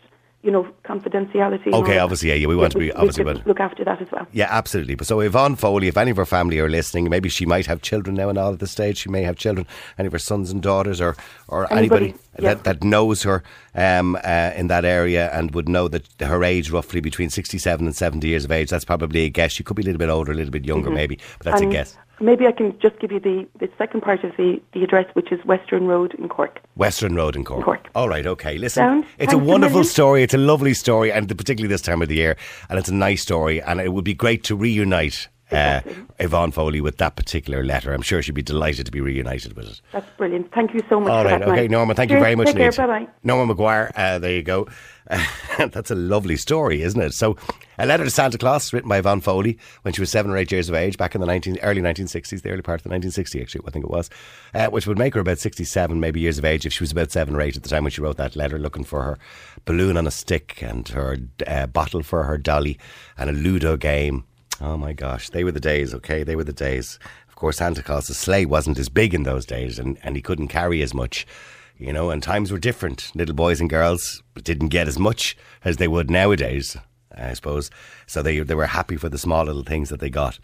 you 0.47 0.51
know, 0.51 0.67
confidentiality. 0.85 1.73
Okay, 1.73 1.97
obviously, 1.97 2.29
yeah, 2.29 2.35
yeah, 2.35 2.47
we 2.47 2.55
want 2.55 2.71
to 2.73 2.79
be- 2.79 2.93
obviously, 2.93 3.25
but- 3.25 3.47
look 3.47 3.61
after 3.61 3.83
that 3.83 4.03
as 4.03 4.09
well. 4.13 4.27
Yeah, 4.33 4.49
absolutely. 4.51 4.95
But 4.95 5.07
so 5.07 5.21
Yvonne 5.21 5.57
Foley, 5.57 5.89
if 5.89 5.97
any 5.97 6.11
of 6.11 6.19
her 6.19 6.27
family 6.27 6.59
are 6.59 6.69
listening, 6.69 7.09
maybe 7.09 7.31
she 7.31 7.47
might 7.47 7.65
have 7.65 7.81
children 7.81 8.15
now 8.15 8.29
and 8.29 8.37
all 8.37 8.53
at 8.53 8.59
this 8.59 8.71
stage. 8.71 8.99
She 8.99 9.09
may 9.09 9.23
have 9.23 9.37
children, 9.37 9.67
any 9.99 10.07
of 10.07 10.13
her 10.13 10.19
sons 10.19 10.51
and 10.51 10.61
daughters, 10.63 11.01
or 11.01 11.17
or 11.49 11.61
Anybody, 11.73 12.09
anybody 12.09 12.23
yeah. 12.39 12.55
that, 12.55 12.65
that 12.65 12.85
knows 12.85 13.23
her 13.23 13.43
um, 13.75 14.17
uh, 14.23 14.51
in 14.55 14.67
that 14.67 14.85
area 14.85 15.31
and 15.33 15.55
would 15.55 15.67
know 15.67 15.89
that 15.89 16.05
her 16.21 16.45
age 16.45 16.71
roughly 16.71 17.01
between 17.01 17.31
sixty-seven 17.31 17.87
and 17.87 17.97
seventy 17.97 18.29
years 18.29 18.45
of 18.45 18.51
age. 18.53 18.69
That's 18.69 18.85
probably 18.85 19.25
a 19.25 19.31
guess. 19.31 19.51
She 19.53 19.63
could 19.65 19.77
be 19.77 19.83
a 19.83 19.87
little 19.87 19.99
bit 19.99 20.11
older, 20.11 20.33
a 20.33 20.35
little 20.35 20.53
bit 20.53 20.67
younger, 20.67 20.91
maybe, 20.91 21.19
but 21.39 21.45
that's 21.47 21.63
and 21.63 21.71
a 21.71 21.75
guess. 21.75 21.97
Maybe 22.21 22.47
I 22.47 22.53
can 22.53 22.79
just 22.81 22.99
give 23.01 23.11
you 23.11 23.21
the, 23.21 23.47
the 23.59 23.69
second 23.77 24.03
part 24.03 24.23
of 24.25 24.33
the, 24.37 24.61
the 24.73 24.85
address, 24.85 25.07
which 25.15 25.33
is 25.33 25.45
Western 25.45 25.87
Road 25.87 26.15
in 26.15 26.29
Cork. 26.29 26.61
Western 26.77 27.15
Road 27.17 27.35
in 27.37 27.45
Cork. 27.45 27.65
Cork. 27.65 27.89
All 27.95 28.09
right, 28.09 28.27
okay. 28.27 28.57
Listen, 28.57 28.83
Sound? 28.83 29.05
it's 29.19 29.33
a 29.33 29.37
Thanks 29.37 29.47
a 29.47 29.51
wonderful 29.51 29.79
million. 29.79 29.91
story. 29.91 30.23
It's 30.23 30.35
a 30.35 30.39
lovely 30.39 30.75
story, 30.75 31.11
and 31.11 31.29
particularly 31.29 31.73
this 31.73 31.83
time 31.83 32.03
of 32.03 32.09
the 32.09 32.15
year. 32.15 32.37
And 32.69 32.79
it's 32.79 32.89
a 32.89 32.95
nice 32.95 33.23
story, 33.23 33.61
and 33.61 33.81
it 33.81 33.93
would 33.93 34.05
be 34.05 34.15
great 34.15 34.45
to 34.45 34.57
reunite 34.57 35.29
uh. 35.55 35.81
Yvonne 36.19 36.53
Foley 36.53 36.81
with 36.81 36.99
that 36.99 37.17
particular 37.17 37.65
letter. 37.65 37.93
I'm 37.93 38.03
sure 38.03 38.23
she'd 38.23 38.35
be 38.35 38.43
delighted 38.43 38.87
to 38.87 38.93
be 38.93 39.01
reunited 39.01 39.55
with 39.55 39.69
it. 39.69 39.81
That's 39.93 40.09
brilliant. 40.17 40.53
Thank 40.53 40.75
you 40.75 40.81
so 40.89 41.01
much 41.01 41.11
All 41.11 41.25
right, 41.25 41.43
okay. 41.43 41.69
Norma, 41.69 41.95
thank 41.95 42.11
you 42.11 42.19
very 42.19 42.37
much 42.37 42.49
Take 42.49 42.57
care. 42.57 42.73
Bye 42.73 42.87
bye. 42.87 43.09
Norma 43.23 43.55
McGuire, 43.55 43.91
uh, 43.97 44.19
there 44.19 44.33
you 44.33 44.43
go. 44.43 44.69
That's 45.59 45.91
a 45.91 45.95
lovely 45.95 46.37
story, 46.37 46.83
isn't 46.83 47.01
it? 47.01 47.13
So, 47.13 47.37
a 47.79 47.85
letter 47.85 48.05
to 48.05 48.11
Santa 48.11 48.39
Claus, 48.39 48.73
written 48.73 48.89
by 48.89 48.99
Yvonne 48.99 49.21
Foley 49.21 49.59
when 49.83 49.93
she 49.93 50.01
was 50.01 50.11
seven 50.11 50.31
or 50.31 50.37
eight 50.37 50.51
years 50.51 50.69
of 50.69 50.75
age, 50.75 50.97
back 50.97 51.15
in 51.15 51.21
the 51.21 51.27
19, 51.27 51.59
early 51.63 51.83
1960s, 51.83 52.43
the 52.43 52.51
early 52.51 52.63
part 52.63 52.85
of 52.85 52.91
the 52.91 52.97
1960s, 52.97 53.43
actually, 53.43 53.61
I 53.67 53.71
think 53.71 53.85
it 53.85 53.91
was, 53.91 54.09
uh, 54.55 54.69
which 54.69 54.87
would 54.87 54.99
make 54.99 55.15
her 55.15 55.21
about 55.21 55.39
67, 55.39 56.01
maybe 56.01 56.21
years 56.21 56.39
of 56.39 56.45
age, 56.45 56.65
if 56.65 56.73
she 56.73 56.83
was 56.83 56.93
about 56.93 57.11
seven 57.11 57.35
or 57.35 57.43
eight 57.43 57.57
at 57.57 57.63
the 57.63 57.69
time 57.69 57.85
when 57.85 57.91
she 57.91 58.01
wrote 58.01 58.17
that 58.17 58.37
letter, 58.37 58.59
looking 58.59 58.85
for 58.85 59.03
her 59.03 59.19
balloon 59.67 59.97
on 59.97 60.07
a 60.07 60.11
stick 60.11 60.63
and 60.63 60.89
her 60.89 61.19
uh, 61.47 61.67
bottle 61.67 62.03
for 62.03 62.23
her 62.25 62.39
dolly 62.39 62.79
and 63.19 63.29
a 63.29 63.33
Ludo 63.33 63.77
game. 63.77 64.25
Oh 64.61 64.77
my 64.77 64.93
gosh, 64.93 65.31
they 65.31 65.45
were 65.45 65.53
the 65.53 65.61
days, 65.61 65.95
okay? 65.95 66.23
They 66.23 66.37
were 66.37 66.45
the 66.45 66.53
days. 66.53 66.99
Of 67.29 67.37
course, 67.37 67.57
Santa 67.57 67.83
Claus's 67.83 68.17
sleigh 68.17 68.47
wasn't 68.47 68.79
as 68.79 68.89
big 68.89 69.15
in 69.15 69.25
those 69.25 69.45
days 69.45 69.79
and, 69.79 69.99
and 70.03 70.17
he 70.17 70.23
couldn't 70.23 70.49
carry 70.49 70.83
as 70.83 70.95
much, 70.95 71.27
you 71.77 71.93
know, 71.93 72.11
and 72.11 72.23
times 72.23 72.53
were 72.53 72.59
different. 72.59 73.11
Little 73.15 73.35
boys 73.35 73.61
and 73.61 73.69
girls 73.69 74.23
didn't 74.43 74.69
get 74.69 74.89
as 74.89 74.99
much 74.99 75.37
as 75.65 75.79
they 75.79 75.89
would 75.89 76.11
nowadays, 76.11 76.77
I 77.17 77.35
suppose. 77.35 77.71
So 78.07 78.23
they, 78.23 78.39
they 78.41 78.55
were 78.55 78.67
happy 78.67 78.97
for 78.97 79.09
the 79.09 79.19
small 79.19 79.45
little 79.45 79.65
things 79.65 79.89
that 79.89 80.01
they 80.01 80.11
got. 80.11 80.39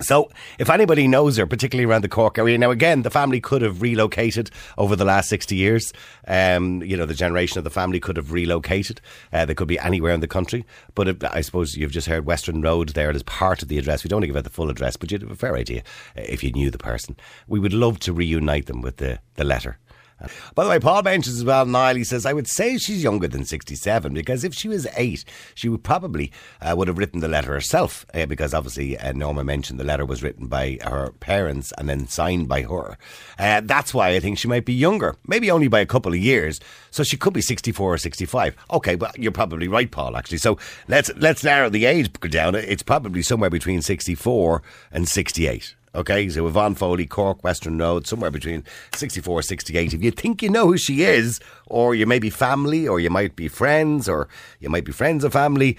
So, 0.00 0.30
if 0.58 0.70
anybody 0.70 1.06
knows 1.06 1.36
her, 1.36 1.46
particularly 1.46 1.88
around 1.88 2.02
the 2.02 2.08
Cork 2.08 2.38
area, 2.38 2.56
now 2.58 2.70
again, 2.70 3.02
the 3.02 3.10
family 3.10 3.40
could 3.40 3.62
have 3.62 3.82
relocated 3.82 4.50
over 4.78 4.96
the 4.96 5.04
last 5.04 5.28
60 5.28 5.54
years. 5.54 5.92
Um, 6.26 6.82
you 6.82 6.96
know, 6.96 7.06
the 7.06 7.14
generation 7.14 7.58
of 7.58 7.64
the 7.64 7.70
family 7.70 8.00
could 8.00 8.16
have 8.16 8.32
relocated. 8.32 9.00
Uh, 9.32 9.44
they 9.44 9.54
could 9.54 9.68
be 9.68 9.78
anywhere 9.78 10.12
in 10.12 10.20
the 10.20 10.28
country. 10.28 10.64
But 10.94 11.08
if, 11.08 11.24
I 11.24 11.40
suppose 11.42 11.76
you've 11.76 11.92
just 11.92 12.08
heard 12.08 12.26
Western 12.26 12.62
Road 12.62 12.90
there 12.90 13.10
as 13.10 13.22
part 13.22 13.62
of 13.62 13.68
the 13.68 13.78
address. 13.78 14.02
We 14.02 14.08
don't 14.08 14.16
want 14.16 14.24
to 14.24 14.26
give 14.28 14.36
out 14.36 14.44
the 14.44 14.50
full 14.50 14.70
address, 14.70 14.96
but 14.96 15.12
you'd 15.12 15.22
have 15.22 15.30
a 15.30 15.36
fair 15.36 15.56
idea 15.56 15.82
uh, 16.16 16.22
if 16.24 16.42
you 16.42 16.50
knew 16.52 16.70
the 16.70 16.78
person. 16.78 17.16
We 17.46 17.60
would 17.60 17.74
love 17.74 18.00
to 18.00 18.12
reunite 18.12 18.66
them 18.66 18.80
with 18.80 18.96
the, 18.96 19.20
the 19.34 19.44
letter. 19.44 19.78
By 20.54 20.64
the 20.64 20.70
way, 20.70 20.78
Paul 20.78 21.02
mentions 21.02 21.36
as 21.36 21.44
well, 21.44 21.66
Niall, 21.66 21.96
he 21.96 22.04
says, 22.04 22.26
I 22.26 22.32
would 22.32 22.48
say 22.48 22.78
she's 22.78 23.02
younger 23.02 23.28
than 23.28 23.44
67 23.44 24.14
because 24.14 24.44
if 24.44 24.54
she 24.54 24.68
was 24.68 24.86
eight, 24.96 25.24
she 25.54 25.68
would 25.68 25.82
probably 25.82 26.32
uh, 26.60 26.74
would 26.76 26.88
have 26.88 26.98
written 26.98 27.20
the 27.20 27.28
letter 27.28 27.52
herself 27.52 28.06
uh, 28.14 28.26
because 28.26 28.54
obviously 28.54 28.98
uh, 28.98 29.12
Norma 29.12 29.44
mentioned 29.44 29.78
the 29.78 29.84
letter 29.84 30.04
was 30.04 30.22
written 30.22 30.46
by 30.46 30.78
her 30.82 31.12
parents 31.20 31.72
and 31.78 31.88
then 31.88 32.06
signed 32.06 32.48
by 32.48 32.62
her. 32.62 32.96
Uh, 33.38 33.60
that's 33.64 33.92
why 33.94 34.10
I 34.10 34.20
think 34.20 34.38
she 34.38 34.48
might 34.48 34.64
be 34.64 34.74
younger, 34.74 35.16
maybe 35.26 35.50
only 35.50 35.68
by 35.68 35.80
a 35.80 35.86
couple 35.86 36.12
of 36.12 36.18
years. 36.18 36.60
So 36.90 37.02
she 37.02 37.16
could 37.16 37.32
be 37.32 37.42
64 37.42 37.94
or 37.94 37.98
65. 37.98 38.56
Okay, 38.70 38.94
but 38.94 39.18
you're 39.18 39.32
probably 39.32 39.68
right, 39.68 39.90
Paul, 39.90 40.16
actually. 40.16 40.38
So 40.38 40.58
let's, 40.88 41.10
let's 41.16 41.44
narrow 41.44 41.68
the 41.68 41.84
age 41.84 42.12
down. 42.30 42.54
It's 42.54 42.82
probably 42.82 43.22
somewhere 43.22 43.50
between 43.50 43.82
64 43.82 44.62
and 44.92 45.08
68. 45.08 45.74
Okay, 45.94 46.28
so 46.30 46.46
Yvonne 46.46 46.74
Foley, 46.74 47.06
Cork, 47.06 47.44
Western 47.44 47.76
Road, 47.76 48.06
somewhere 48.06 48.30
between 48.30 48.64
64 48.94 49.42
68. 49.42 49.92
If 49.92 50.02
you 50.02 50.10
think 50.10 50.42
you 50.42 50.48
know 50.48 50.66
who 50.66 50.78
she 50.78 51.02
is, 51.02 51.38
or 51.66 51.94
you 51.94 52.06
may 52.06 52.18
be 52.18 52.30
family, 52.30 52.88
or 52.88 52.98
you 52.98 53.10
might 53.10 53.36
be 53.36 53.48
friends, 53.48 54.08
or 54.08 54.28
you 54.58 54.70
might 54.70 54.84
be 54.84 54.92
friends 54.92 55.22
of 55.22 55.34
family, 55.34 55.76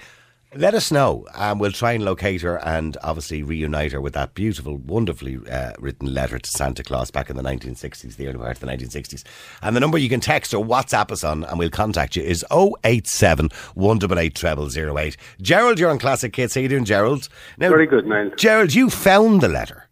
let 0.56 0.74
us 0.74 0.92
know 0.92 1.26
and 1.34 1.58
we'll 1.58 1.72
try 1.72 1.92
and 1.92 2.04
locate 2.04 2.42
her 2.42 2.64
and 2.64 2.96
obviously 3.02 3.42
reunite 3.42 3.90
her 3.90 4.00
with 4.00 4.14
that 4.14 4.34
beautiful, 4.34 4.76
wonderfully 4.76 5.38
uh, 5.50 5.72
written 5.80 6.14
letter 6.14 6.38
to 6.38 6.50
Santa 6.50 6.84
Claus 6.84 7.10
back 7.10 7.28
in 7.28 7.36
the 7.36 7.42
1960s, 7.42 8.16
the 8.16 8.28
early 8.28 8.38
part 8.38 8.52
of 8.52 8.60
the 8.60 8.66
1960s. 8.66 9.24
And 9.62 9.74
the 9.74 9.80
number 9.80 9.98
you 9.98 10.08
can 10.08 10.20
text 10.20 10.54
or 10.54 10.64
WhatsApp 10.64 11.10
us 11.10 11.24
on 11.24 11.42
and 11.44 11.58
we'll 11.58 11.70
contact 11.70 12.14
you 12.14 12.22
is 12.22 12.44
087 12.84 13.48
188 13.74 14.70
0008. 14.70 15.16
Gerald, 15.42 15.78
you're 15.78 15.90
on 15.90 15.98
Classic 15.98 16.34
Hits. 16.34 16.54
How 16.54 16.60
you 16.60 16.68
doing, 16.68 16.84
Gerald? 16.84 17.28
Now, 17.58 17.70
Very 17.70 17.86
good, 17.86 18.06
man. 18.06 18.32
Gerald, 18.36 18.74
you 18.74 18.90
found 18.90 19.40
the 19.40 19.48
letter. 19.48 19.83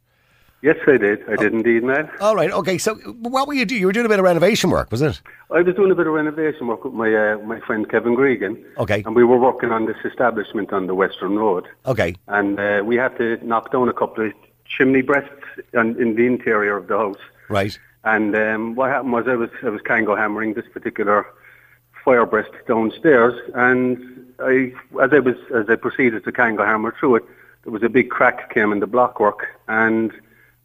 Yes, 0.63 0.77
I 0.87 0.97
did. 0.97 1.29
I 1.29 1.35
did 1.35 1.53
indeed, 1.53 1.83
Niall. 1.83 2.09
All 2.21 2.37
right, 2.37 2.53
okay. 2.53 2.79
So, 2.79 2.95
what 2.95 3.49
were 3.49 3.55
you 3.55 3.65
doing? 3.65 3.81
You 3.81 3.89
were 3.89 3.93
doing 3.93 4.07
a 4.07 4.09
bit 4.09 4.21
of 4.21 4.25
renovation 4.25 4.71
work, 4.71 4.93
was 4.93 5.03
it? 5.03 5.21
I 5.51 5.61
was 5.61 5.75
doing 5.75 5.91
a 5.91 5.95
bit 5.97 6.07
of 6.07 6.13
renovation 6.13 6.69
work 6.69 6.85
with 6.85 6.93
my 6.95 7.13
uh, 7.13 7.39
my 7.39 7.59
friend 7.59 7.89
Kevin 7.91 8.15
Gregan. 8.15 8.63
Okay. 8.79 9.03
And 9.05 9.17
we 9.17 9.25
were 9.25 9.39
working 9.39 9.73
on 9.73 9.87
this 9.87 9.97
establishment 10.05 10.73
on 10.73 10.87
the 10.87 10.95
Western 10.95 11.37
Road. 11.37 11.67
Okay. 11.85 12.15
And 12.29 12.61
uh, 12.61 12.83
we 12.85 12.95
had 12.95 13.17
to 13.19 13.45
knock 13.45 13.73
down 13.73 13.89
a 13.89 13.93
couple 13.93 14.25
of 14.25 14.33
chimney 14.65 15.03
breasts 15.03 15.35
on, 15.77 16.01
in 16.01 16.15
the 16.15 16.27
interior 16.27 16.77
of 16.77 16.87
the 16.87 16.97
house. 16.97 17.19
Right. 17.49 17.77
And 18.05 18.37
um, 18.37 18.77
what 18.77 18.91
happened 18.91 19.13
was 19.13 19.27
I 19.27 19.35
was 19.35 19.51
I 19.65 19.69
was 19.69 19.81
kango 19.83 20.17
hammering 20.17 20.55
this 20.55 20.67
particular 20.73 21.27
fire 22.05 22.25
breast 22.25 22.53
downstairs, 22.69 23.35
and 23.55 23.99
I 24.39 24.73
as 25.03 25.13
I 25.13 25.19
was 25.19 25.35
as 25.53 25.69
I 25.69 25.75
proceeded 25.75 26.23
to 26.23 26.31
kango 26.31 26.65
hammer 26.65 26.95
through 27.01 27.17
it, 27.17 27.25
there 27.65 27.73
was 27.73 27.83
a 27.83 27.89
big 27.89 28.11
crack 28.11 28.55
came 28.55 28.71
in 28.71 28.79
the 28.79 28.87
blockwork, 28.87 29.49
and 29.67 30.13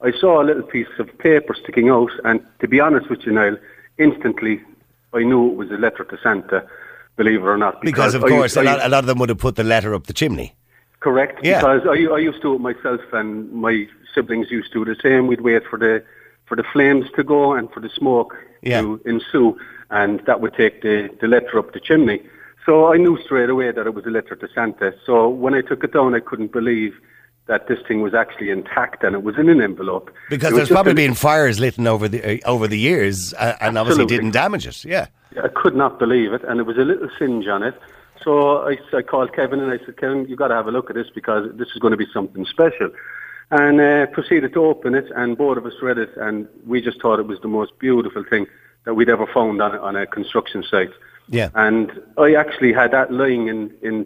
I 0.01 0.11
saw 0.19 0.41
a 0.41 0.45
little 0.45 0.63
piece 0.63 0.87
of 0.99 1.15
paper 1.19 1.55
sticking 1.61 1.89
out. 1.89 2.11
And 2.23 2.39
to 2.59 2.67
be 2.67 2.79
honest 2.79 3.09
with 3.09 3.21
you, 3.25 3.31
Niall, 3.31 3.57
instantly 3.97 4.61
I 5.13 5.19
knew 5.23 5.49
it 5.51 5.55
was 5.55 5.71
a 5.71 5.77
letter 5.77 6.03
to 6.03 6.17
Santa. 6.21 6.67
Believe 7.15 7.41
it 7.41 7.45
or 7.47 7.57
not, 7.57 7.81
Because, 7.81 8.13
of 8.13 8.23
I 8.23 8.29
course, 8.29 8.55
used- 8.55 8.57
a 8.57 8.69
I 8.69 8.75
lot, 8.75 8.85
a 8.85 8.89
lot 8.89 8.99
of 8.99 9.07
them 9.07 9.17
would 9.17 9.29
have 9.29 9.39
put 9.39 9.55
the 9.55 9.63
letter 9.63 9.95
up 9.95 10.05
the 10.05 10.13
chimney. 10.13 10.53
Correct. 10.99 11.39
Yeah. 11.43 11.59
Because 11.59 11.81
I, 11.87 12.13
I 12.13 12.19
used 12.19 12.37
to 12.37 12.41
do 12.43 12.55
it 12.55 12.61
myself, 12.61 13.01
and 13.11 13.51
my 13.51 13.87
siblings 14.13 14.51
used 14.51 14.71
to 14.73 14.85
do 14.85 14.93
the 14.93 14.99
same. 15.01 15.25
We'd 15.25 15.41
wait 15.41 15.63
for 15.67 15.79
the 15.79 16.03
for 16.45 16.55
the 16.55 16.63
flames 16.63 17.05
to 17.15 17.23
go 17.23 17.53
and 17.53 17.69
for 17.71 17.79
the 17.81 17.89
smoke 17.89 18.35
Yeah. 18.61 18.81
to 18.81 19.01
ensue, 19.05 19.57
and 19.89 20.19
that 20.27 20.41
would 20.41 20.53
take 20.53 20.81
the, 20.83 21.09
the 21.19 21.27
letter 21.27 21.57
up 21.59 21.73
the 21.73 21.79
chimney. 21.79 22.21
So 22.65 22.93
I 22.93 22.97
knew 22.97 23.17
straight 23.23 23.49
away 23.49 23.71
that 23.71 23.85
it 23.87 23.93
was 23.95 24.05
a 24.05 24.09
letter 24.09 24.35
to 24.35 24.47
Santa. 24.53 24.93
So 25.05 25.27
when 25.27 25.53
I 25.55 25.61
took 25.61 25.83
it 25.83 25.91
down, 25.93 26.13
I 26.15 26.19
couldn't 26.19 26.51
believe 26.51 26.93
that 27.47 27.67
this 27.67 27.79
thing 27.87 28.01
was 28.01 28.13
actually 28.13 28.49
intact 28.49 29.03
and 29.03 29.15
it 29.15 29.23
was 29.23 29.37
in 29.37 29.49
an 29.49 29.61
envelope. 29.61 30.13
Because 30.29 30.53
there's 30.53 30.69
probably 30.69 30.93
been 30.93 31.15
fires 31.15 31.59
lit 31.59 31.79
over 31.79 32.07
the 32.07 32.43
uh, 32.43 32.49
over 32.49 32.67
the 32.67 32.77
years, 32.77 33.33
uh, 33.33 33.55
and 33.59 33.77
obviously 33.77 34.05
didn't 34.05 34.31
damage 34.31 34.67
it. 34.67 34.85
Yeah. 34.85 35.07
I 35.41 35.49
could 35.49 35.75
not 35.75 35.99
believe 35.99 36.33
it, 36.33 36.43
and 36.43 36.59
there 36.59 36.65
was 36.65 36.77
a 36.77 36.81
little 36.81 37.09
singe 37.17 37.47
on 37.47 37.63
it. 37.63 37.75
So 38.23 38.67
I, 38.67 38.77
I 38.93 39.01
called 39.01 39.33
Kevin 39.33 39.59
and 39.59 39.71
I 39.71 39.77
said, 39.85 39.97
Kevin, 39.97 40.25
you've 40.27 40.39
got 40.39 40.49
to 40.49 40.55
have 40.55 40.67
a 40.67 40.71
look 40.71 40.89
at 40.89 40.95
this 40.95 41.07
because 41.13 41.49
this 41.55 41.69
is 41.69 41.77
going 41.77 41.91
to 41.91 41.97
be 41.97 42.07
something 42.11 42.45
special. 42.45 42.89
And 43.51 43.79
uh, 43.79 44.07
proceeded 44.07 44.53
to 44.53 44.65
open 44.65 44.95
it, 44.95 45.05
and 45.15 45.37
both 45.37 45.57
of 45.57 45.65
us 45.65 45.73
read 45.81 45.97
it, 45.97 46.09
and 46.17 46.47
we 46.65 46.81
just 46.81 47.01
thought 47.01 47.19
it 47.19 47.27
was 47.27 47.39
the 47.39 47.47
most 47.47 47.77
beautiful 47.79 48.25
thing 48.29 48.47
that 48.83 48.95
we'd 48.95 49.09
ever 49.09 49.25
found 49.27 49.61
on, 49.61 49.73
a- 49.73 49.79
on 49.79 49.95
a 49.95 50.05
construction 50.05 50.63
site. 50.69 50.91
Yeah. 51.29 51.49
And 51.55 51.91
I 52.17 52.33
actually 52.33 52.73
had 52.73 52.91
that 52.91 53.11
lying 53.11 53.47
in, 53.47 53.73
in, 53.81 54.05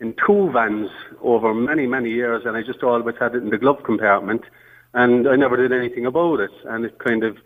in 0.00 0.14
two 0.26 0.50
vans 0.52 0.90
over 1.22 1.54
many, 1.54 1.86
many 1.86 2.10
years, 2.10 2.42
and 2.44 2.56
I 2.56 2.62
just 2.62 2.82
always 2.82 3.16
had 3.18 3.34
it 3.34 3.42
in 3.42 3.50
the 3.50 3.58
glove 3.58 3.82
compartment, 3.82 4.42
and 4.94 5.28
I 5.28 5.36
never 5.36 5.56
did 5.56 5.72
anything 5.72 6.06
about 6.06 6.40
it. 6.40 6.50
And 6.64 6.84
it 6.84 6.98
kind 6.98 7.24
of 7.24 7.38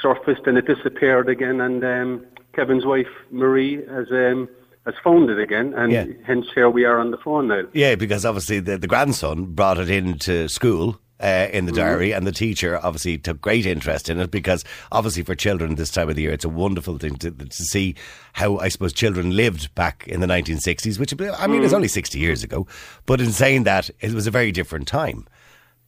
surfaced 0.00 0.42
and 0.46 0.58
it 0.58 0.66
disappeared 0.66 1.28
again, 1.28 1.60
and 1.60 1.82
um, 1.84 2.26
Kevin's 2.54 2.84
wife, 2.84 3.08
Marie, 3.30 3.84
has, 3.86 4.10
um, 4.10 4.48
has 4.84 4.94
found 5.02 5.30
it 5.30 5.38
again, 5.38 5.74
and 5.74 5.92
Yeah. 5.92 6.04
hence 6.24 6.46
here 6.54 6.70
we 6.70 6.84
are 6.84 6.98
on 7.00 7.10
the 7.10 7.18
phone 7.18 7.48
now. 7.48 7.62
Yeah, 7.72 7.94
because 7.94 8.24
obviously 8.24 8.60
the, 8.60 8.78
the 8.78 8.86
grandson 8.86 9.46
brought 9.54 9.78
it 9.78 9.90
into 9.90 10.48
school. 10.48 11.00
Uh, 11.20 11.48
in 11.52 11.66
the 11.66 11.72
diary, 11.72 12.12
and 12.12 12.28
the 12.28 12.32
teacher 12.32 12.78
obviously 12.84 13.18
took 13.18 13.40
great 13.40 13.66
interest 13.66 14.08
in 14.08 14.20
it 14.20 14.30
because 14.30 14.64
obviously 14.92 15.24
for 15.24 15.34
children 15.34 15.74
this 15.74 15.90
time 15.90 16.08
of 16.08 16.14
the 16.14 16.22
year, 16.22 16.30
it's 16.30 16.44
a 16.44 16.48
wonderful 16.48 16.96
thing 16.96 17.16
to, 17.16 17.32
to 17.32 17.64
see 17.64 17.96
how 18.34 18.56
I 18.58 18.68
suppose 18.68 18.92
children 18.92 19.34
lived 19.34 19.74
back 19.74 20.06
in 20.06 20.20
the 20.20 20.28
1960s, 20.28 20.96
which 20.96 21.12
I 21.20 21.48
mean 21.48 21.64
is 21.64 21.74
only 21.74 21.88
60 21.88 22.20
years 22.20 22.44
ago. 22.44 22.68
But 23.04 23.20
in 23.20 23.32
saying 23.32 23.64
that, 23.64 23.90
it 23.98 24.12
was 24.12 24.28
a 24.28 24.30
very 24.30 24.52
different 24.52 24.86
time. 24.86 25.26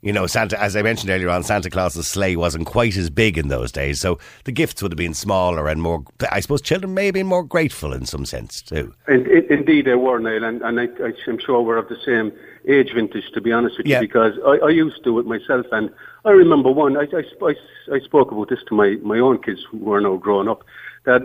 You 0.02 0.14
know, 0.14 0.26
Santa, 0.26 0.60
as 0.60 0.76
I 0.76 0.82
mentioned 0.82 1.10
earlier 1.10 1.28
on, 1.28 1.42
Santa 1.42 1.68
Claus's 1.68 2.08
sleigh 2.08 2.34
wasn't 2.34 2.66
quite 2.66 2.96
as 2.96 3.10
big 3.10 3.36
in 3.36 3.48
those 3.48 3.70
days, 3.70 4.00
so 4.00 4.18
the 4.44 4.52
gifts 4.52 4.82
would 4.82 4.92
have 4.92 4.96
been 4.96 5.12
smaller 5.12 5.68
and 5.68 5.82
more. 5.82 6.02
I 6.32 6.40
suppose 6.40 6.62
children 6.62 6.94
may 6.94 7.06
have 7.06 7.14
been 7.14 7.26
more 7.26 7.44
grateful 7.44 7.92
in 7.92 8.06
some 8.06 8.24
sense 8.24 8.62
too. 8.62 8.94
In, 9.08 9.30
in, 9.30 9.44
indeed, 9.52 9.84
they 9.84 9.94
were, 9.94 10.18
Niall, 10.18 10.44
and, 10.44 10.62
and 10.62 10.80
I, 10.80 10.88
I'm 11.28 11.38
sure 11.38 11.60
we're 11.60 11.76
of 11.76 11.88
the 11.88 11.98
same 12.04 12.32
age 12.68 12.92
vintage, 12.94 13.24
to 13.34 13.40
be 13.40 13.52
honest 13.52 13.78
with 13.78 13.86
Yeah. 13.86 14.00
you, 14.00 14.06
because 14.08 14.34
I, 14.46 14.66
I 14.66 14.70
used 14.70 14.96
to 14.96 15.02
do 15.02 15.18
it 15.18 15.26
myself, 15.26 15.66
and 15.72 15.90
I 16.24 16.30
remember 16.30 16.70
one, 16.70 16.96
I, 16.96 17.02
I, 17.12 17.22
I, 17.46 17.54
I 17.94 18.00
spoke 18.00 18.30
about 18.32 18.48
this 18.48 18.60
to 18.68 18.74
my, 18.74 18.96
my 19.02 19.18
own 19.18 19.42
kids 19.42 19.60
who 19.70 19.92
are 19.92 20.00
now 20.00 20.16
grown 20.16 20.48
up, 20.48 20.64
that 21.04 21.22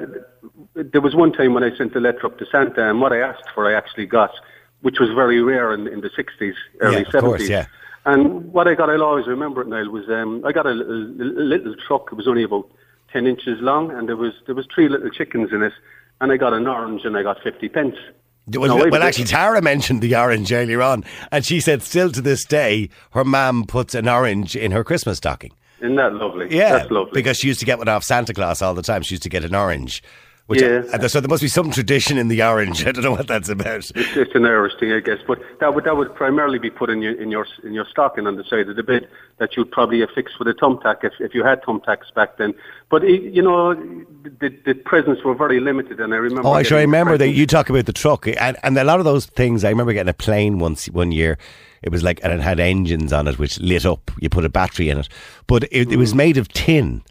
there 0.76 1.02
was 1.02 1.16
one 1.16 1.34
time 1.34 1.54
when 1.54 1.64
I 1.64 1.76
sent 1.78 1.96
a 1.96 2.00
letter 2.00 2.26
up 2.26 2.38
to 2.40 2.46
Santa, 2.52 2.90
and 2.90 3.02
what 3.02 3.12
I 3.12 3.20
asked 3.20 3.50
for, 3.54 3.68
I 3.70 3.74
actually 3.74 4.06
got, 4.06 4.32
which 4.82 5.00
was 5.00 5.10
very 5.10 5.42
rare 5.42 5.74
in, 5.74 5.88
in 5.88 6.02
the 6.02 6.10
60s, 6.10 6.54
early 6.80 6.96
Yeah, 6.96 7.02
of 7.02 7.08
70s. 7.08 7.20
course, 7.22 7.50
yeah. 7.50 7.66
And 8.06 8.54
what 8.54 8.68
I 8.68 8.76
got, 8.76 8.90
I'll 8.90 9.02
always 9.04 9.26
remember 9.28 9.62
it, 9.62 9.68
Niall, 9.68 9.90
was 9.90 10.08
um, 10.10 10.44
I 10.46 10.52
got 10.52 10.68
a, 10.68 10.72
little- 10.72 11.42
a 11.42 11.44
little 11.44 11.76
truck. 11.88 12.10
It 12.12 12.16
was 12.16 12.28
only 12.28 12.44
about 12.44 12.70
10 13.12 13.26
inches 13.26 13.60
long, 13.62 13.90
and 13.92 14.08
there 14.08 14.16
was 14.16 14.34
there 14.46 14.54
was 14.54 14.68
three 14.74 14.88
little 14.88 15.10
chickens 15.10 15.52
in 15.52 15.64
it. 15.64 15.74
And 16.22 16.32
I 16.32 16.38
got 16.38 16.54
an 16.54 16.68
orange, 16.68 17.04
and 17.04 17.18
I 17.18 17.24
got 17.24 17.42
50 17.42 17.68
pence. 17.70 17.96
Well, 18.48 18.78
No, 18.78 18.88
well, 18.90 19.02
actually, 19.04 19.26
Tara 19.26 19.62
mentioned 19.62 20.02
the 20.02 20.16
orange 20.16 20.52
earlier 20.54 20.82
on, 20.82 21.04
and 21.32 21.44
she 21.44 21.60
said 21.60 21.82
still 21.82 22.12
to 22.12 22.22
this 22.22 22.46
day 22.46 22.90
her 23.12 23.24
mum 23.24 23.66
puts 23.66 23.96
an 23.96 24.08
orange 24.08 24.56
in 24.56 24.72
her 24.72 24.84
Christmas 24.84 25.18
stocking. 25.18 25.52
Isn't 25.80 25.96
that 25.96 26.14
lovely? 26.14 26.48
Yeah, 26.56 26.78
That's 26.78 26.92
lovely. 26.92 27.12
because 27.14 27.38
she 27.38 27.48
used 27.48 27.60
to 27.60 27.66
get 27.66 27.78
one 27.80 27.88
off 27.88 28.04
Santa 28.04 28.34
Claus 28.34 28.62
all 28.62 28.74
the 28.76 28.82
time. 28.82 29.02
She 29.02 29.16
used 29.16 29.24
to 29.24 29.30
get 29.30 29.44
an 29.44 29.56
orange. 29.56 30.02
Which 30.48 30.62
Yeah. 30.62 30.84
uh, 30.94 31.08
so 31.08 31.20
there 31.22 31.28
must 31.28 31.42
be 31.42 31.48
some 31.48 31.72
tradition 31.72 32.20
in 32.20 32.28
the 32.28 32.44
orange. 32.44 32.86
I 32.88 32.92
don't 32.92 33.04
know 33.04 33.12
what 33.14 33.28
that's 33.28 33.50
about. 33.50 33.78
It's, 33.78 33.92
it's 33.96 34.36
an 34.36 34.46
Irish 34.46 34.74
thing, 34.80 34.92
I 34.92 35.00
guess, 35.00 35.18
but 35.28 35.40
that 35.60 35.74
would 35.74 35.86
that 35.86 35.98
would 35.98 36.14
primarily 36.14 36.60
be 36.60 36.70
put 36.70 36.92
in 36.92 37.02
your 37.02 37.20
in 37.20 37.32
your 37.32 37.48
in 37.64 37.74
your 37.74 37.86
stocking 37.90 38.28
on 38.28 38.36
the 38.36 38.44
side 38.44 38.70
of 38.70 38.76
the 38.76 38.84
bed 38.84 39.08
that 39.40 39.58
you'd 39.58 39.72
probably 39.72 40.04
affix 40.04 40.38
with 40.38 40.48
a 40.48 40.54
thumbtack 40.54 40.98
if 41.04 41.14
if 41.20 41.34
you 41.34 41.44
had 41.44 41.64
thumbtacks 41.64 42.14
back 42.14 42.38
then. 42.38 42.54
But 42.92 43.04
it, 43.04 43.24
you 43.34 43.42
know, 43.42 43.74
the, 43.74 44.56
the 44.66 44.76
presents 44.76 45.24
were 45.24 45.34
very 45.34 45.60
limited, 45.60 46.00
and 46.00 46.14
I 46.14 46.18
remember. 46.18 46.48
Oh, 46.48 46.54
I 46.54 46.62
sure 46.62 46.78
remember 46.78 47.18
that 47.18 47.30
you 47.30 47.48
talk 47.48 47.72
about 47.72 47.88
the 47.88 47.94
truck, 47.94 48.28
and 48.28 48.56
and 48.62 48.78
a 48.78 48.84
lot 48.84 49.00
of 49.00 49.06
those 49.06 49.26
things. 49.26 49.64
I 49.64 49.70
remember 49.70 49.94
getting 49.94 50.10
a 50.12 50.14
plane 50.14 50.60
once 50.60 50.86
one 50.90 51.12
year. 51.12 51.40
It 51.82 51.92
was 51.92 52.04
like, 52.04 52.20
and 52.24 52.32
it 52.32 52.40
had 52.42 52.60
engines 52.60 53.12
on 53.14 53.28
it 53.28 53.38
which 53.40 53.60
lit 53.60 53.86
up. 53.86 54.12
You 54.20 54.30
put 54.30 54.46
a 54.46 54.50
battery 54.50 54.90
in 54.90 55.00
it, 55.00 55.10
but 55.48 55.64
it, 55.72 55.92
it 55.92 55.98
was 55.98 56.14
Mm. 56.14 56.18
made 56.18 56.38
of 56.38 56.48
tin. 56.50 57.02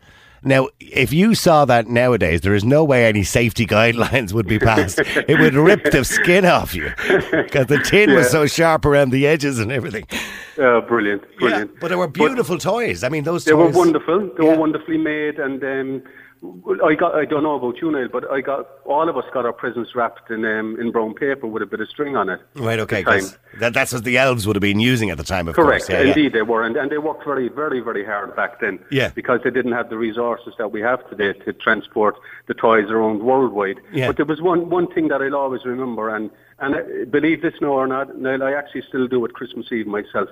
Now, 0.44 0.68
if 0.80 1.12
you 1.12 1.34
saw 1.34 1.64
that 1.64 1.88
nowadays, 1.88 2.42
there 2.42 2.54
is 2.54 2.64
no 2.64 2.84
way 2.84 3.06
any 3.06 3.22
safety 3.24 3.66
guidelines 3.76 4.32
would 4.32 4.46
be 4.46 4.58
passed. 4.58 4.98
it 5.00 5.38
would 5.40 5.54
rip 5.54 5.90
the 5.90 6.04
skin 6.04 6.44
off 6.44 6.74
you 6.74 6.92
because 7.30 7.66
the 7.66 7.78
tin 7.84 8.14
was 8.14 8.30
so 8.30 8.46
sharp 8.46 8.84
around 8.84 9.10
the 9.10 9.26
edges 9.26 9.58
and 9.58 9.72
everything. 9.72 10.06
Uh, 10.60 10.80
brilliant, 10.82 11.22
brilliant. 11.38 11.70
Yeah, 11.72 11.78
but 11.80 11.88
they 11.88 11.96
were 11.96 12.08
beautiful 12.08 12.58
toys. 12.58 13.02
I 13.02 13.08
mean, 13.08 13.24
those 13.24 13.44
They 13.44 13.54
were 13.54 13.68
wonderful. 13.70 14.30
They 14.36 14.44
Yeah. 14.44 14.50
were 14.52 14.58
wonderfully 14.58 14.98
made, 14.98 15.38
and 15.38 15.62
um, 15.64 16.02
I 16.84 16.94
got. 16.94 17.14
I 17.14 17.24
don't 17.24 17.42
know 17.42 17.54
about 17.54 17.80
you, 17.80 17.90
Niall, 17.90 18.08
but 18.12 18.30
I 18.30 18.40
got 18.40 18.68
all 18.84 19.08
of 19.08 19.16
us 19.16 19.24
got 19.32 19.46
our 19.46 19.52
presents 19.52 19.94
wrapped 19.94 20.30
in 20.30 20.44
um, 20.44 20.78
in 20.78 20.90
brown 20.90 21.14
paper 21.14 21.46
with 21.46 21.62
a 21.62 21.66
bit 21.66 21.80
of 21.80 21.88
string 21.88 22.16
on 22.16 22.28
it. 22.28 22.40
Right, 22.54 22.78
okay, 22.80 23.00
at 23.00 23.04
the 23.04 23.10
time. 23.10 23.20
'cause 23.20 23.38
that, 23.60 23.72
that's 23.74 23.92
what 23.92 24.04
the 24.04 24.18
elves 24.18 24.46
would 24.46 24.56
have 24.56 24.60
been 24.60 24.80
using 24.80 25.10
at 25.10 25.16
the 25.16 25.24
time, 25.24 25.48
of 25.48 25.54
Correct. 25.54 25.86
course. 25.86 25.90
Yeah, 25.90 26.02
yeah. 26.02 26.08
Indeed, 26.08 26.32
they 26.32 26.42
were, 26.42 26.62
and, 26.64 26.76
and 26.76 26.90
they 26.90 26.98
worked 26.98 27.24
very, 27.24 27.48
very, 27.48 27.80
very 27.80 28.04
hard 28.04 28.34
back 28.36 28.60
then. 28.60 28.78
Yeah. 28.90 29.10
Because 29.14 29.40
they 29.44 29.50
didn't 29.50 29.72
have 29.72 29.88
the 29.90 29.96
resources 29.96 30.54
that 30.58 30.70
we 30.72 30.80
have 30.80 31.08
today 31.08 31.32
to 31.44 31.52
transport 31.52 32.16
the 32.46 32.54
toys 32.54 32.90
around 32.90 33.22
worldwide. 33.22 33.80
Yeah. 33.92 34.08
But 34.08 34.16
there 34.16 34.26
was 34.26 34.40
one 34.42 34.68
one 34.70 34.86
thing 34.92 35.08
that 35.08 35.22
I'll 35.22 35.36
always 35.36 35.64
remember, 35.64 36.08
and 36.14 36.30
and 36.58 36.74
uh, 36.74 36.80
believe 37.10 37.42
this 37.42 37.54
now 37.60 37.68
or 37.72 37.86
not, 37.86 38.18
Niall, 38.18 38.42
I 38.42 38.52
actually 38.52 38.82
still 38.82 39.06
do 39.08 39.24
it 39.24 39.32
Christmas 39.34 39.72
Eve 39.72 39.86
myself, 39.86 40.28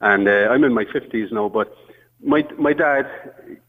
and 0.00 0.26
uh, 0.28 0.48
I'm 0.50 0.64
in 0.64 0.72
my 0.72 0.84
fifties 0.84 1.30
now. 1.32 1.48
But 1.48 1.76
my 2.22 2.46
my 2.58 2.72
dad, 2.72 3.06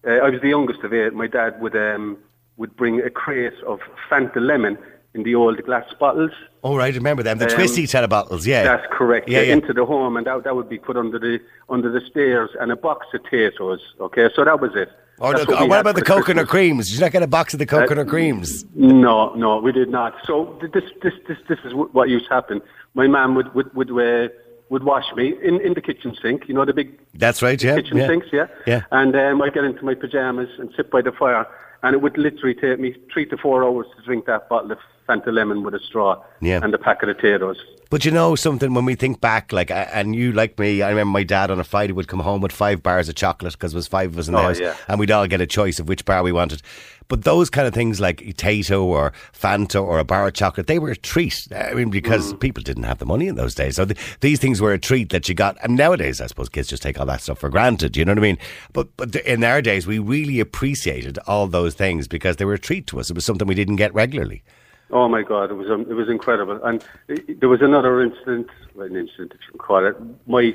uh, 0.08 0.12
I 0.12 0.30
was 0.30 0.42
the 0.42 0.50
youngest 0.50 0.82
of 0.84 0.94
eight. 0.94 1.14
My 1.14 1.28
dad 1.28 1.62
would 1.62 1.76
um 1.76 2.18
would 2.58 2.76
bring 2.76 3.02
a 3.02 3.10
crate 3.10 3.54
of 3.66 3.80
Fanta 4.10 4.38
lemon 4.40 4.78
in 5.14 5.24
the 5.24 5.36
old 5.36 5.62
glass 5.64 5.86
bottles. 6.00 6.32
Oh, 6.64 6.78
right, 6.78 6.94
remember 6.94 7.22
them. 7.24 7.38
The 7.40 7.46
Um, 7.50 7.56
twisty 7.56 7.86
set 7.86 8.04
of 8.04 8.10
bottles, 8.10 8.48
yeah. 8.48 8.64
That's 8.64 8.86
correct. 8.92 9.28
Yeah, 9.28 9.42
Yeah. 9.42 9.54
Into 9.54 9.74
the 9.74 9.84
home, 9.86 10.16
and 10.16 10.26
that, 10.26 10.44
that 10.46 10.56
would 10.56 10.70
be 10.70 10.78
put 10.78 10.96
under 10.96 11.20
the 11.20 11.40
under 11.70 11.92
the 11.92 12.02
stairs, 12.02 12.50
and 12.60 12.72
a 12.72 12.76
box 12.76 13.08
of 13.14 13.22
Taytos. 13.24 13.80
Okay, 14.00 14.30
so 14.36 14.46
that 14.46 14.60
was 14.62 14.72
it. 14.76 14.90
Or 15.20 15.34
That's 15.34 15.46
the, 15.46 15.56
we 15.58 15.68
what 15.68 15.80
about 15.82 15.96
the 15.96 16.02
coconut 16.02 16.48
Christmas. 16.48 16.50
creams? 16.50 16.88
Did 16.88 16.96
you 16.96 17.02
not 17.02 17.12
get 17.12 17.22
a 17.24 17.28
box 17.28 17.54
of 17.54 17.60
the 17.60 17.66
coconut 17.66 18.08
Uh, 18.08 18.10
creams? 18.10 18.66
No, 18.76 19.34
no, 19.36 19.60
we 19.60 19.72
did 19.72 19.90
not. 19.90 20.16
So 20.26 20.58
this 20.74 20.84
this 21.04 21.14
this 21.28 21.38
this 21.48 21.60
is 21.66 21.74
what 21.74 22.10
used 22.10 22.28
to 22.28 22.34
happen. 22.34 22.62
My 22.96 23.08
mum 23.08 23.36
would 23.36 23.54
would 23.54 23.74
would 23.76 23.92
uh, 23.92 24.30
would 24.72 24.84
wash 24.84 25.14
me 25.16 25.36
in, 25.44 25.60
in 25.62 25.74
the 25.74 25.82
kitchen 25.82 26.16
sink. 26.22 26.48
You 26.48 26.56
know 26.56 26.66
the 26.66 26.74
big 26.74 26.98
That's 27.14 27.42
right, 27.42 27.62
yeah. 27.62 27.76
kitchen 27.76 27.98
yeah. 27.98 28.08
sinks, 28.08 28.28
yeah. 28.32 28.48
Yeah. 28.66 28.84
And 28.92 29.16
um, 29.16 29.42
I'd 29.42 29.54
get 29.54 29.66
into 29.66 29.84
my 29.84 29.94
pajamas 29.94 30.50
and 30.58 30.72
sit 30.76 30.90
by 30.90 31.02
the 31.02 31.12
fire, 31.12 31.46
and 31.84 31.94
it 31.94 32.02
would 32.02 32.18
literally 32.18 32.56
take 32.56 32.80
me 32.80 32.96
three 33.14 33.26
to 33.28 33.38
four 33.38 33.64
hours 33.64 33.86
to 33.96 34.04
drink 34.04 34.26
that 34.26 34.48
bottle 34.50 34.72
of 34.72 34.80
Fanta 35.12 35.34
lemon 35.34 35.64
with 35.64 35.74
a 35.74 35.80
straw 35.80 36.22
Yeah. 36.42 36.60
and 36.64 36.74
a 36.74 36.78
packet 36.78 37.10
of 37.10 37.18
Taytos. 37.18 37.58
But 37.90 38.06
you 38.06 38.12
know 38.12 38.36
something, 38.36 38.74
when 38.74 38.86
we 38.86 38.96
think 38.96 39.20
back, 39.20 39.52
like, 39.52 39.70
and 39.70 40.16
you 40.16 40.32
like 40.32 40.58
me, 40.58 40.82
I 40.82 40.90
remember 40.92 41.12
my 41.12 41.24
dad 41.24 41.52
on 41.52 41.60
a 41.60 41.64
Friday 41.66 41.92
would 41.92 42.08
come 42.08 42.22
home 42.22 42.40
with 42.40 42.54
five 42.54 42.82
bars 42.82 43.10
of 43.10 43.16
chocolate 43.16 43.52
because 43.52 43.74
there 43.74 43.78
was 43.78 43.88
five 43.88 44.14
of 44.14 44.18
us 44.20 44.28
in 44.30 44.34
the 44.34 44.40
Oh, 44.40 44.44
house, 44.44 44.60
yeah. 44.62 44.76
and 44.88 44.98
we'd 44.98 45.12
all 45.12 45.28
get 45.28 45.42
a 45.42 45.46
choice 45.48 45.78
of 45.78 45.90
which 45.90 46.06
bar 46.06 46.24
we 46.24 46.32
wanted. 46.32 46.62
But 47.10 47.26
those 47.26 47.50
kind 47.50 47.68
of 47.68 47.74
things 47.74 48.00
like 48.00 48.20
Tayto 48.38 48.82
or 48.84 49.12
Fanta 49.38 49.84
or 49.84 50.00
a 50.00 50.06
bar 50.06 50.26
of 50.30 50.34
chocolate, 50.34 50.68
they 50.68 50.80
were 50.80 50.92
a 50.92 50.96
treat. 50.96 51.46
I 51.54 51.74
mean, 51.74 51.90
Mm. 51.90 51.92
because 51.92 52.34
people 52.36 52.64
didn't 52.64 52.84
have 52.84 53.00
the 53.00 53.06
money 53.06 53.28
in 53.28 53.36
those 53.36 53.54
days. 53.56 53.76
So 53.76 53.84
th- 53.84 54.00
these 54.22 54.40
things 54.40 54.62
were 54.62 54.72
a 54.72 54.80
treat 54.80 55.10
that 55.10 55.28
you 55.28 55.36
got. 55.36 55.58
And 55.62 55.76
nowadays, 55.76 56.22
I 56.22 56.28
suppose 56.28 56.48
kids 56.48 56.70
just 56.70 56.84
take 56.84 56.98
all 56.98 57.06
that 57.08 57.20
stuff 57.20 57.40
for 57.40 57.50
granted. 57.50 57.98
You 57.98 58.06
know 58.06 58.14
what 58.14 58.20
I 58.20 58.22
mean? 58.22 58.38
But 58.72 58.88
but 58.96 59.12
th- 59.12 59.26
in 59.26 59.44
our 59.44 59.62
days, 59.62 59.86
we 59.86 60.00
really 60.00 60.40
appreciated 60.40 61.20
all 61.28 61.48
those 61.48 61.74
things 61.74 62.08
because 62.08 62.38
they 62.38 62.46
were 62.46 62.54
a 62.54 62.60
treat 62.60 62.88
to 62.88 63.02
us. 63.02 63.10
It 63.10 63.16
was 63.16 63.26
something 63.26 63.46
we 63.46 63.56
didn't 63.56 63.76
get 63.76 63.94
regularly. 63.94 64.44
Oh 64.92 65.08
my 65.08 65.22
God, 65.22 65.52
it 65.52 65.54
was 65.54 65.70
um, 65.70 65.86
it 65.90 65.94
was 65.94 66.10
incredible. 66.10 66.60
And 66.64 66.84
uh, 67.10 67.16
there 67.40 67.50
was 67.50 67.62
another 67.62 68.02
incident, 68.02 68.48
well, 68.76 68.88
an 68.88 68.96
incident 68.96 69.34
if 69.34 69.40
you 69.46 69.52
can 69.52 69.60
call 69.60 69.86
it. 69.86 69.96
My 70.28 70.54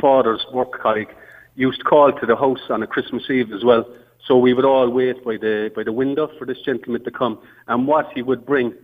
father's 0.00 0.44
work 0.52 0.80
colleague 0.80 1.14
used 1.54 1.78
to 1.78 1.84
call 1.84 2.12
to 2.12 2.26
the 2.26 2.36
house 2.36 2.70
on 2.70 2.82
a 2.82 2.86
Christmas 2.86 3.28
Eve 3.30 3.52
as 3.52 3.64
well. 3.64 3.86
So 4.26 4.36
we 4.38 4.52
would 4.54 4.64
all 4.64 4.88
wait 4.88 5.24
by 5.24 5.36
the 5.36 5.70
by 5.74 5.82
the 5.82 5.92
window 5.92 6.30
for 6.38 6.46
this 6.46 6.60
gentleman 6.60 7.04
to 7.04 7.10
come. 7.10 7.38
And 7.68 7.86
what 7.86 8.12
he 8.14 8.22
would 8.22 8.46
bring 8.46 8.74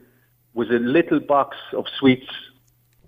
was 0.55 0.71
a 0.71 0.79
little 0.79 1.21
box 1.21 1.57
of 1.73 1.87
sweets, 1.99 2.31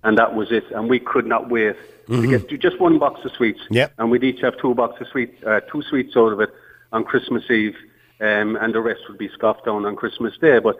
and 0.02 0.18
that 0.18 0.34
was 0.34 0.52
it. 0.52 0.64
And 0.70 0.88
we 0.88 1.00
could 1.00 1.26
not 1.26 1.50
wait 1.50 1.76
to 2.08 2.26
get 2.26 2.48
to 2.48 2.58
just 2.58 2.80
one 2.80 2.98
box 2.98 3.24
of 3.24 3.32
sweets. 3.32 3.60
Yep. 3.70 3.94
And 3.98 4.10
we'd 4.10 4.24
each 4.24 4.40
have 4.40 4.58
two 4.58 4.74
boxes 4.74 5.02
of 5.02 5.08
sweets, 5.08 5.42
uh, 5.44 5.60
two 5.70 5.82
sweets 5.82 6.16
out 6.16 6.32
of 6.32 6.40
it 6.40 6.50
on 6.92 7.04
Christmas 7.04 7.48
Eve, 7.50 7.76
um, 8.20 8.56
and 8.56 8.74
the 8.74 8.80
rest 8.80 9.02
would 9.08 9.18
be 9.18 9.28
scoffed 9.28 9.64
down 9.64 9.84
on 9.86 9.94
Christmas 9.96 10.36
Day. 10.38 10.58
But 10.58 10.76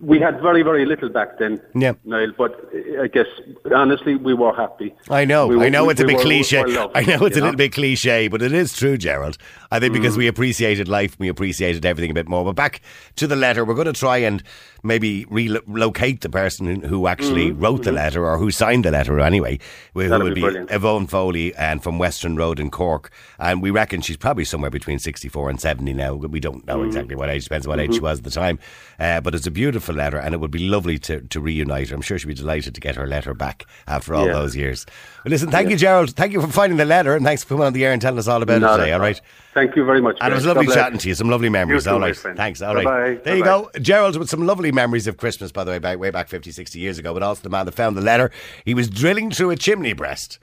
we 0.00 0.20
had 0.20 0.40
very, 0.42 0.62
very 0.62 0.84
little 0.84 1.08
back 1.08 1.38
then, 1.38 1.60
Yeah. 1.74 1.92
Niall. 2.04 2.32
But 2.36 2.68
I 3.00 3.06
guess 3.06 3.26
honestly, 3.74 4.16
we 4.16 4.34
were 4.34 4.54
happy. 4.54 4.94
I 5.08 5.24
know, 5.24 5.46
We 5.46 5.56
were- 5.56 5.64
I 5.64 5.68
know 5.70 5.86
we- 5.86 5.92
it's 5.92 6.00
a 6.00 6.06
we 6.06 6.14
bit 6.14 6.22
cliche. 6.22 6.62
loved, 6.62 6.92
I 6.94 7.02
know 7.04 7.24
it's 7.24 7.36
a 7.36 7.40
little 7.40 7.56
bit 7.56 7.72
cliche, 7.72 8.28
but 8.28 8.42
it 8.42 8.52
is 8.52 8.76
true, 8.76 8.98
Gerald. 8.98 9.38
I 9.70 9.80
think 9.80 9.94
because 9.94 10.14
mm. 10.14 10.18
we 10.18 10.26
appreciated 10.26 10.88
life, 10.88 11.16
we 11.18 11.28
appreciated 11.28 11.86
everything 11.86 12.10
a 12.10 12.14
bit 12.14 12.28
more. 12.28 12.44
But 12.44 12.54
back 12.54 12.82
to 13.16 13.26
the 13.26 13.36
letter, 13.36 13.64
we're 13.64 13.74
going 13.74 13.86
to 13.86 13.92
try 13.94 14.18
and 14.18 14.42
maybe 14.82 15.24
relocate 15.30 16.20
the 16.20 16.28
person 16.28 16.82
who- 16.82 17.06
actually 17.06 17.50
mm-hmm. 17.50 17.60
wrote 17.60 17.82
the 17.82 17.90
mm-hmm. 17.90 17.96
letter 17.96 18.26
or 18.26 18.38
who 18.38 18.50
signed 18.50 18.84
the 18.84 18.90
letter 18.90 19.20
anyway, 19.20 19.58
who 19.94 20.06
That'd 20.06 20.24
would 20.24 20.34
be 20.34 20.42
be. 20.42 20.66
Yvonne 20.70 21.06
Foley 21.06 21.54
and 21.54 21.82
from 21.82 21.98
Western 21.98 22.36
Road 22.36 22.60
in 22.60 22.70
Cork. 22.70 23.10
And 23.38 23.62
we 23.62 23.70
reckon 23.70 24.02
she's 24.02 24.16
probably 24.16 24.44
somewhere 24.44 24.70
between 24.70 24.98
64 24.98 25.50
and 25.50 25.60
70 25.60 25.92
now. 25.94 26.14
We 26.14 26.40
don't 26.40 26.66
know 26.66 26.78
mm. 26.78 26.86
exactly 26.86 27.16
what 27.16 27.30
age, 27.30 27.44
depends 27.44 27.66
on 27.66 27.70
what 27.70 27.80
age 27.80 27.90
mm-hmm. 27.90 27.96
she 27.96 28.00
was 28.00 28.18
at 28.18 28.24
the 28.24 28.30
time. 28.30 28.58
Uh, 28.98 29.20
but 29.20 29.34
it's 29.34 29.46
a 29.46 29.50
beautiful 29.50 29.61
letter 29.70 30.16
and 30.18 30.34
it 30.34 30.38
would 30.40 30.50
be 30.50 30.58
lovely 30.68 30.98
to, 30.98 31.20
to 31.20 31.40
reunite 31.40 31.90
her. 31.90 31.94
I'm 31.94 32.02
sure 32.02 32.18
she'd 32.18 32.26
be 32.26 32.34
delighted 32.34 32.74
to 32.74 32.80
get 32.80 32.96
her 32.96 33.06
letter 33.06 33.34
back 33.34 33.66
after 33.86 34.14
all 34.14 34.26
Yeah. 34.26 34.32
those 34.32 34.56
years. 34.56 34.84
Well, 35.24 35.30
listen, 35.30 35.50
thank 35.50 35.70
you, 35.70 35.76
Gerald. 35.76 36.10
Thank 36.16 36.32
you 36.32 36.40
for 36.40 36.48
finding 36.48 36.78
the 36.78 36.84
letter 36.84 37.14
and 37.14 37.24
thanks 37.24 37.42
for 37.44 37.50
coming 37.50 37.66
on 37.66 37.72
the 37.72 37.84
air 37.84 37.92
and 37.92 38.02
telling 38.02 38.18
us 38.18 38.26
all 38.26 38.42
about 38.42 38.60
Not 38.60 38.74
it 38.74 38.82
today, 38.82 38.92
all 38.92 39.00
right? 39.00 39.20
Thank 39.54 39.76
you 39.76 39.84
very 39.84 40.00
much. 40.00 40.16
And 40.20 40.32
it 40.32 40.34
was 40.34 40.44
lovely 40.46 40.66
God 40.66 40.72
bless. 40.72 40.84
chatting 40.84 40.98
to 40.98 41.08
you. 41.08 41.14
Some 41.14 41.28
lovely 41.30 41.48
memories. 41.48 41.84
too, 41.84 41.90
all 41.90 42.12
friend. 42.14 42.36
Thanks. 42.36 42.60
All 42.62 42.74
right. 42.74 42.84
Bye-bye. 42.84 43.20
There 43.22 43.36
you 43.36 43.44
Bye-bye. 43.44 43.68
go. 43.74 43.78
Gerald 43.80 44.16
with 44.16 44.28
some 44.30 44.44
lovely 44.46 44.72
memories 44.72 45.06
of 45.06 45.16
Christmas, 45.18 45.52
by 45.52 45.62
the 45.64 45.70
way, 45.70 45.78
back, 45.78 45.98
way 45.98 46.10
back 46.10 46.28
50, 46.28 46.50
60 46.50 46.78
years 46.78 46.98
ago, 46.98 47.14
but 47.14 47.22
also 47.22 47.42
the 47.42 47.50
man 47.50 47.66
that 47.66 47.72
found 47.72 47.96
the 47.96 48.00
letter. 48.00 48.30
He 48.64 48.74
was 48.74 48.88
drilling 48.88 49.30
through 49.30 49.50
a 49.50 49.56
chimney 49.56 49.92
breast. 49.92 50.38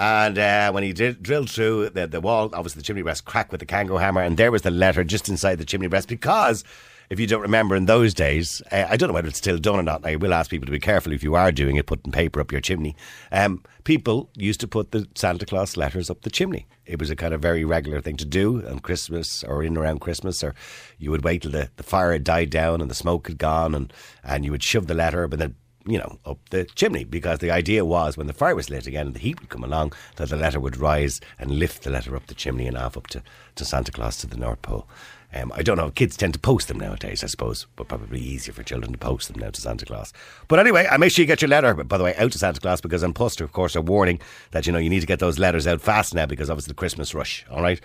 And 0.00 0.38
uh, 0.38 0.70
when 0.70 0.84
he 0.84 0.92
did, 0.92 1.22
drilled 1.24 1.50
through 1.50 1.90
the, 1.90 2.06
the 2.06 2.20
wall, 2.20 2.50
obviously 2.52 2.80
the 2.80 2.84
chimney 2.84 3.02
breast 3.02 3.24
cracked 3.24 3.50
with 3.50 3.58
the 3.60 3.66
kangaroo 3.66 3.96
hammer, 3.98 4.20
and 4.22 4.36
there 4.36 4.52
was 4.52 4.62
the 4.62 4.70
letter 4.70 5.02
just 5.02 5.28
inside 5.28 5.56
the 5.56 5.64
chimney 5.64 5.88
breast 5.88 6.08
because. 6.08 6.62
If 7.10 7.18
you 7.18 7.26
don't 7.26 7.40
remember 7.40 7.74
in 7.74 7.86
those 7.86 8.12
days, 8.12 8.60
uh, 8.70 8.84
I 8.86 8.98
don't 8.98 9.08
know 9.08 9.14
whether 9.14 9.28
it's 9.28 9.38
still 9.38 9.56
done 9.56 9.76
or 9.76 9.82
not. 9.82 10.04
I 10.04 10.16
will 10.16 10.34
ask 10.34 10.50
people 10.50 10.66
to 10.66 10.72
be 10.72 10.78
careful 10.78 11.12
if 11.12 11.22
you 11.22 11.34
are 11.36 11.50
doing 11.50 11.76
it, 11.76 11.86
putting 11.86 12.12
paper 12.12 12.38
up 12.38 12.52
your 12.52 12.60
chimney. 12.60 12.94
Um, 13.32 13.62
people 13.84 14.28
used 14.36 14.60
to 14.60 14.68
put 14.68 14.90
the 14.90 15.08
Santa 15.14 15.46
Claus 15.46 15.78
letters 15.78 16.10
up 16.10 16.20
the 16.20 16.30
chimney. 16.30 16.66
It 16.84 17.00
was 17.00 17.08
a 17.08 17.16
kind 17.16 17.32
of 17.32 17.40
very 17.40 17.64
regular 17.64 18.02
thing 18.02 18.18
to 18.18 18.26
do 18.26 18.66
on 18.66 18.80
Christmas 18.80 19.42
or 19.42 19.62
in 19.62 19.78
around 19.78 20.00
Christmas, 20.00 20.44
or 20.44 20.54
you 20.98 21.10
would 21.10 21.24
wait 21.24 21.42
till 21.42 21.50
the, 21.50 21.70
the 21.76 21.82
fire 21.82 22.12
had 22.12 22.24
died 22.24 22.50
down 22.50 22.82
and 22.82 22.90
the 22.90 22.94
smoke 22.94 23.28
had 23.28 23.38
gone, 23.38 23.74
and, 23.74 23.90
and 24.22 24.44
you 24.44 24.50
would 24.50 24.62
shove 24.62 24.86
the 24.86 24.94
letter 24.94 25.24
up 25.24 25.32
and 25.32 25.40
then 25.40 25.54
you 25.86 25.96
know, 25.96 26.18
up 26.26 26.38
the 26.50 26.66
chimney 26.74 27.04
because 27.04 27.38
the 27.38 27.50
idea 27.50 27.82
was 27.82 28.18
when 28.18 28.26
the 28.26 28.34
fire 28.34 28.54
was 28.54 28.68
lit 28.68 28.86
again 28.86 29.06
and 29.06 29.16
the 29.16 29.20
heat 29.20 29.40
would 29.40 29.48
come 29.48 29.64
along 29.64 29.94
that 30.16 30.28
the 30.28 30.36
letter 30.36 30.60
would 30.60 30.76
rise 30.76 31.18
and 31.38 31.52
lift 31.52 31.82
the 31.82 31.90
letter 31.90 32.14
up 32.14 32.26
the 32.26 32.34
chimney 32.34 32.66
and 32.66 32.76
off 32.76 32.94
up 32.94 33.06
to, 33.06 33.22
to 33.54 33.64
Santa 33.64 33.90
Claus 33.90 34.18
to 34.18 34.26
the 34.26 34.36
North 34.36 34.60
Pole. 34.60 34.86
Um, 35.34 35.52
I 35.54 35.62
don't 35.62 35.76
know, 35.76 35.90
kids 35.90 36.16
tend 36.16 36.32
to 36.32 36.38
post 36.38 36.68
them 36.68 36.80
nowadays, 36.80 37.22
I 37.22 37.26
suppose, 37.26 37.66
but 37.76 37.88
probably 37.88 38.18
easier 38.18 38.54
for 38.54 38.62
children 38.62 38.92
to 38.92 38.98
post 38.98 39.28
them 39.28 39.40
now 39.40 39.50
to 39.50 39.60
Santa 39.60 39.84
Claus. 39.84 40.12
But 40.48 40.58
anyway, 40.58 40.88
I 40.90 40.96
make 40.96 41.12
sure 41.12 41.22
you 41.22 41.26
get 41.26 41.42
your 41.42 41.50
letter, 41.50 41.74
by 41.74 41.98
the 41.98 42.04
way, 42.04 42.16
out 42.16 42.32
to 42.32 42.38
Santa 42.38 42.60
Claus 42.60 42.80
because 42.80 43.02
An 43.02 43.12
Post, 43.12 43.42
of 43.42 43.52
course, 43.52 43.76
are 43.76 43.82
warning 43.82 44.20
that, 44.52 44.66
you 44.66 44.72
know, 44.72 44.78
you 44.78 44.88
need 44.88 45.00
to 45.00 45.06
get 45.06 45.18
those 45.18 45.38
letters 45.38 45.66
out 45.66 45.82
fast 45.82 46.14
now 46.14 46.24
because 46.24 46.48
obviously 46.48 46.70
the 46.70 46.76
Christmas 46.76 47.14
rush, 47.14 47.44
all 47.50 47.60
right? 47.60 47.78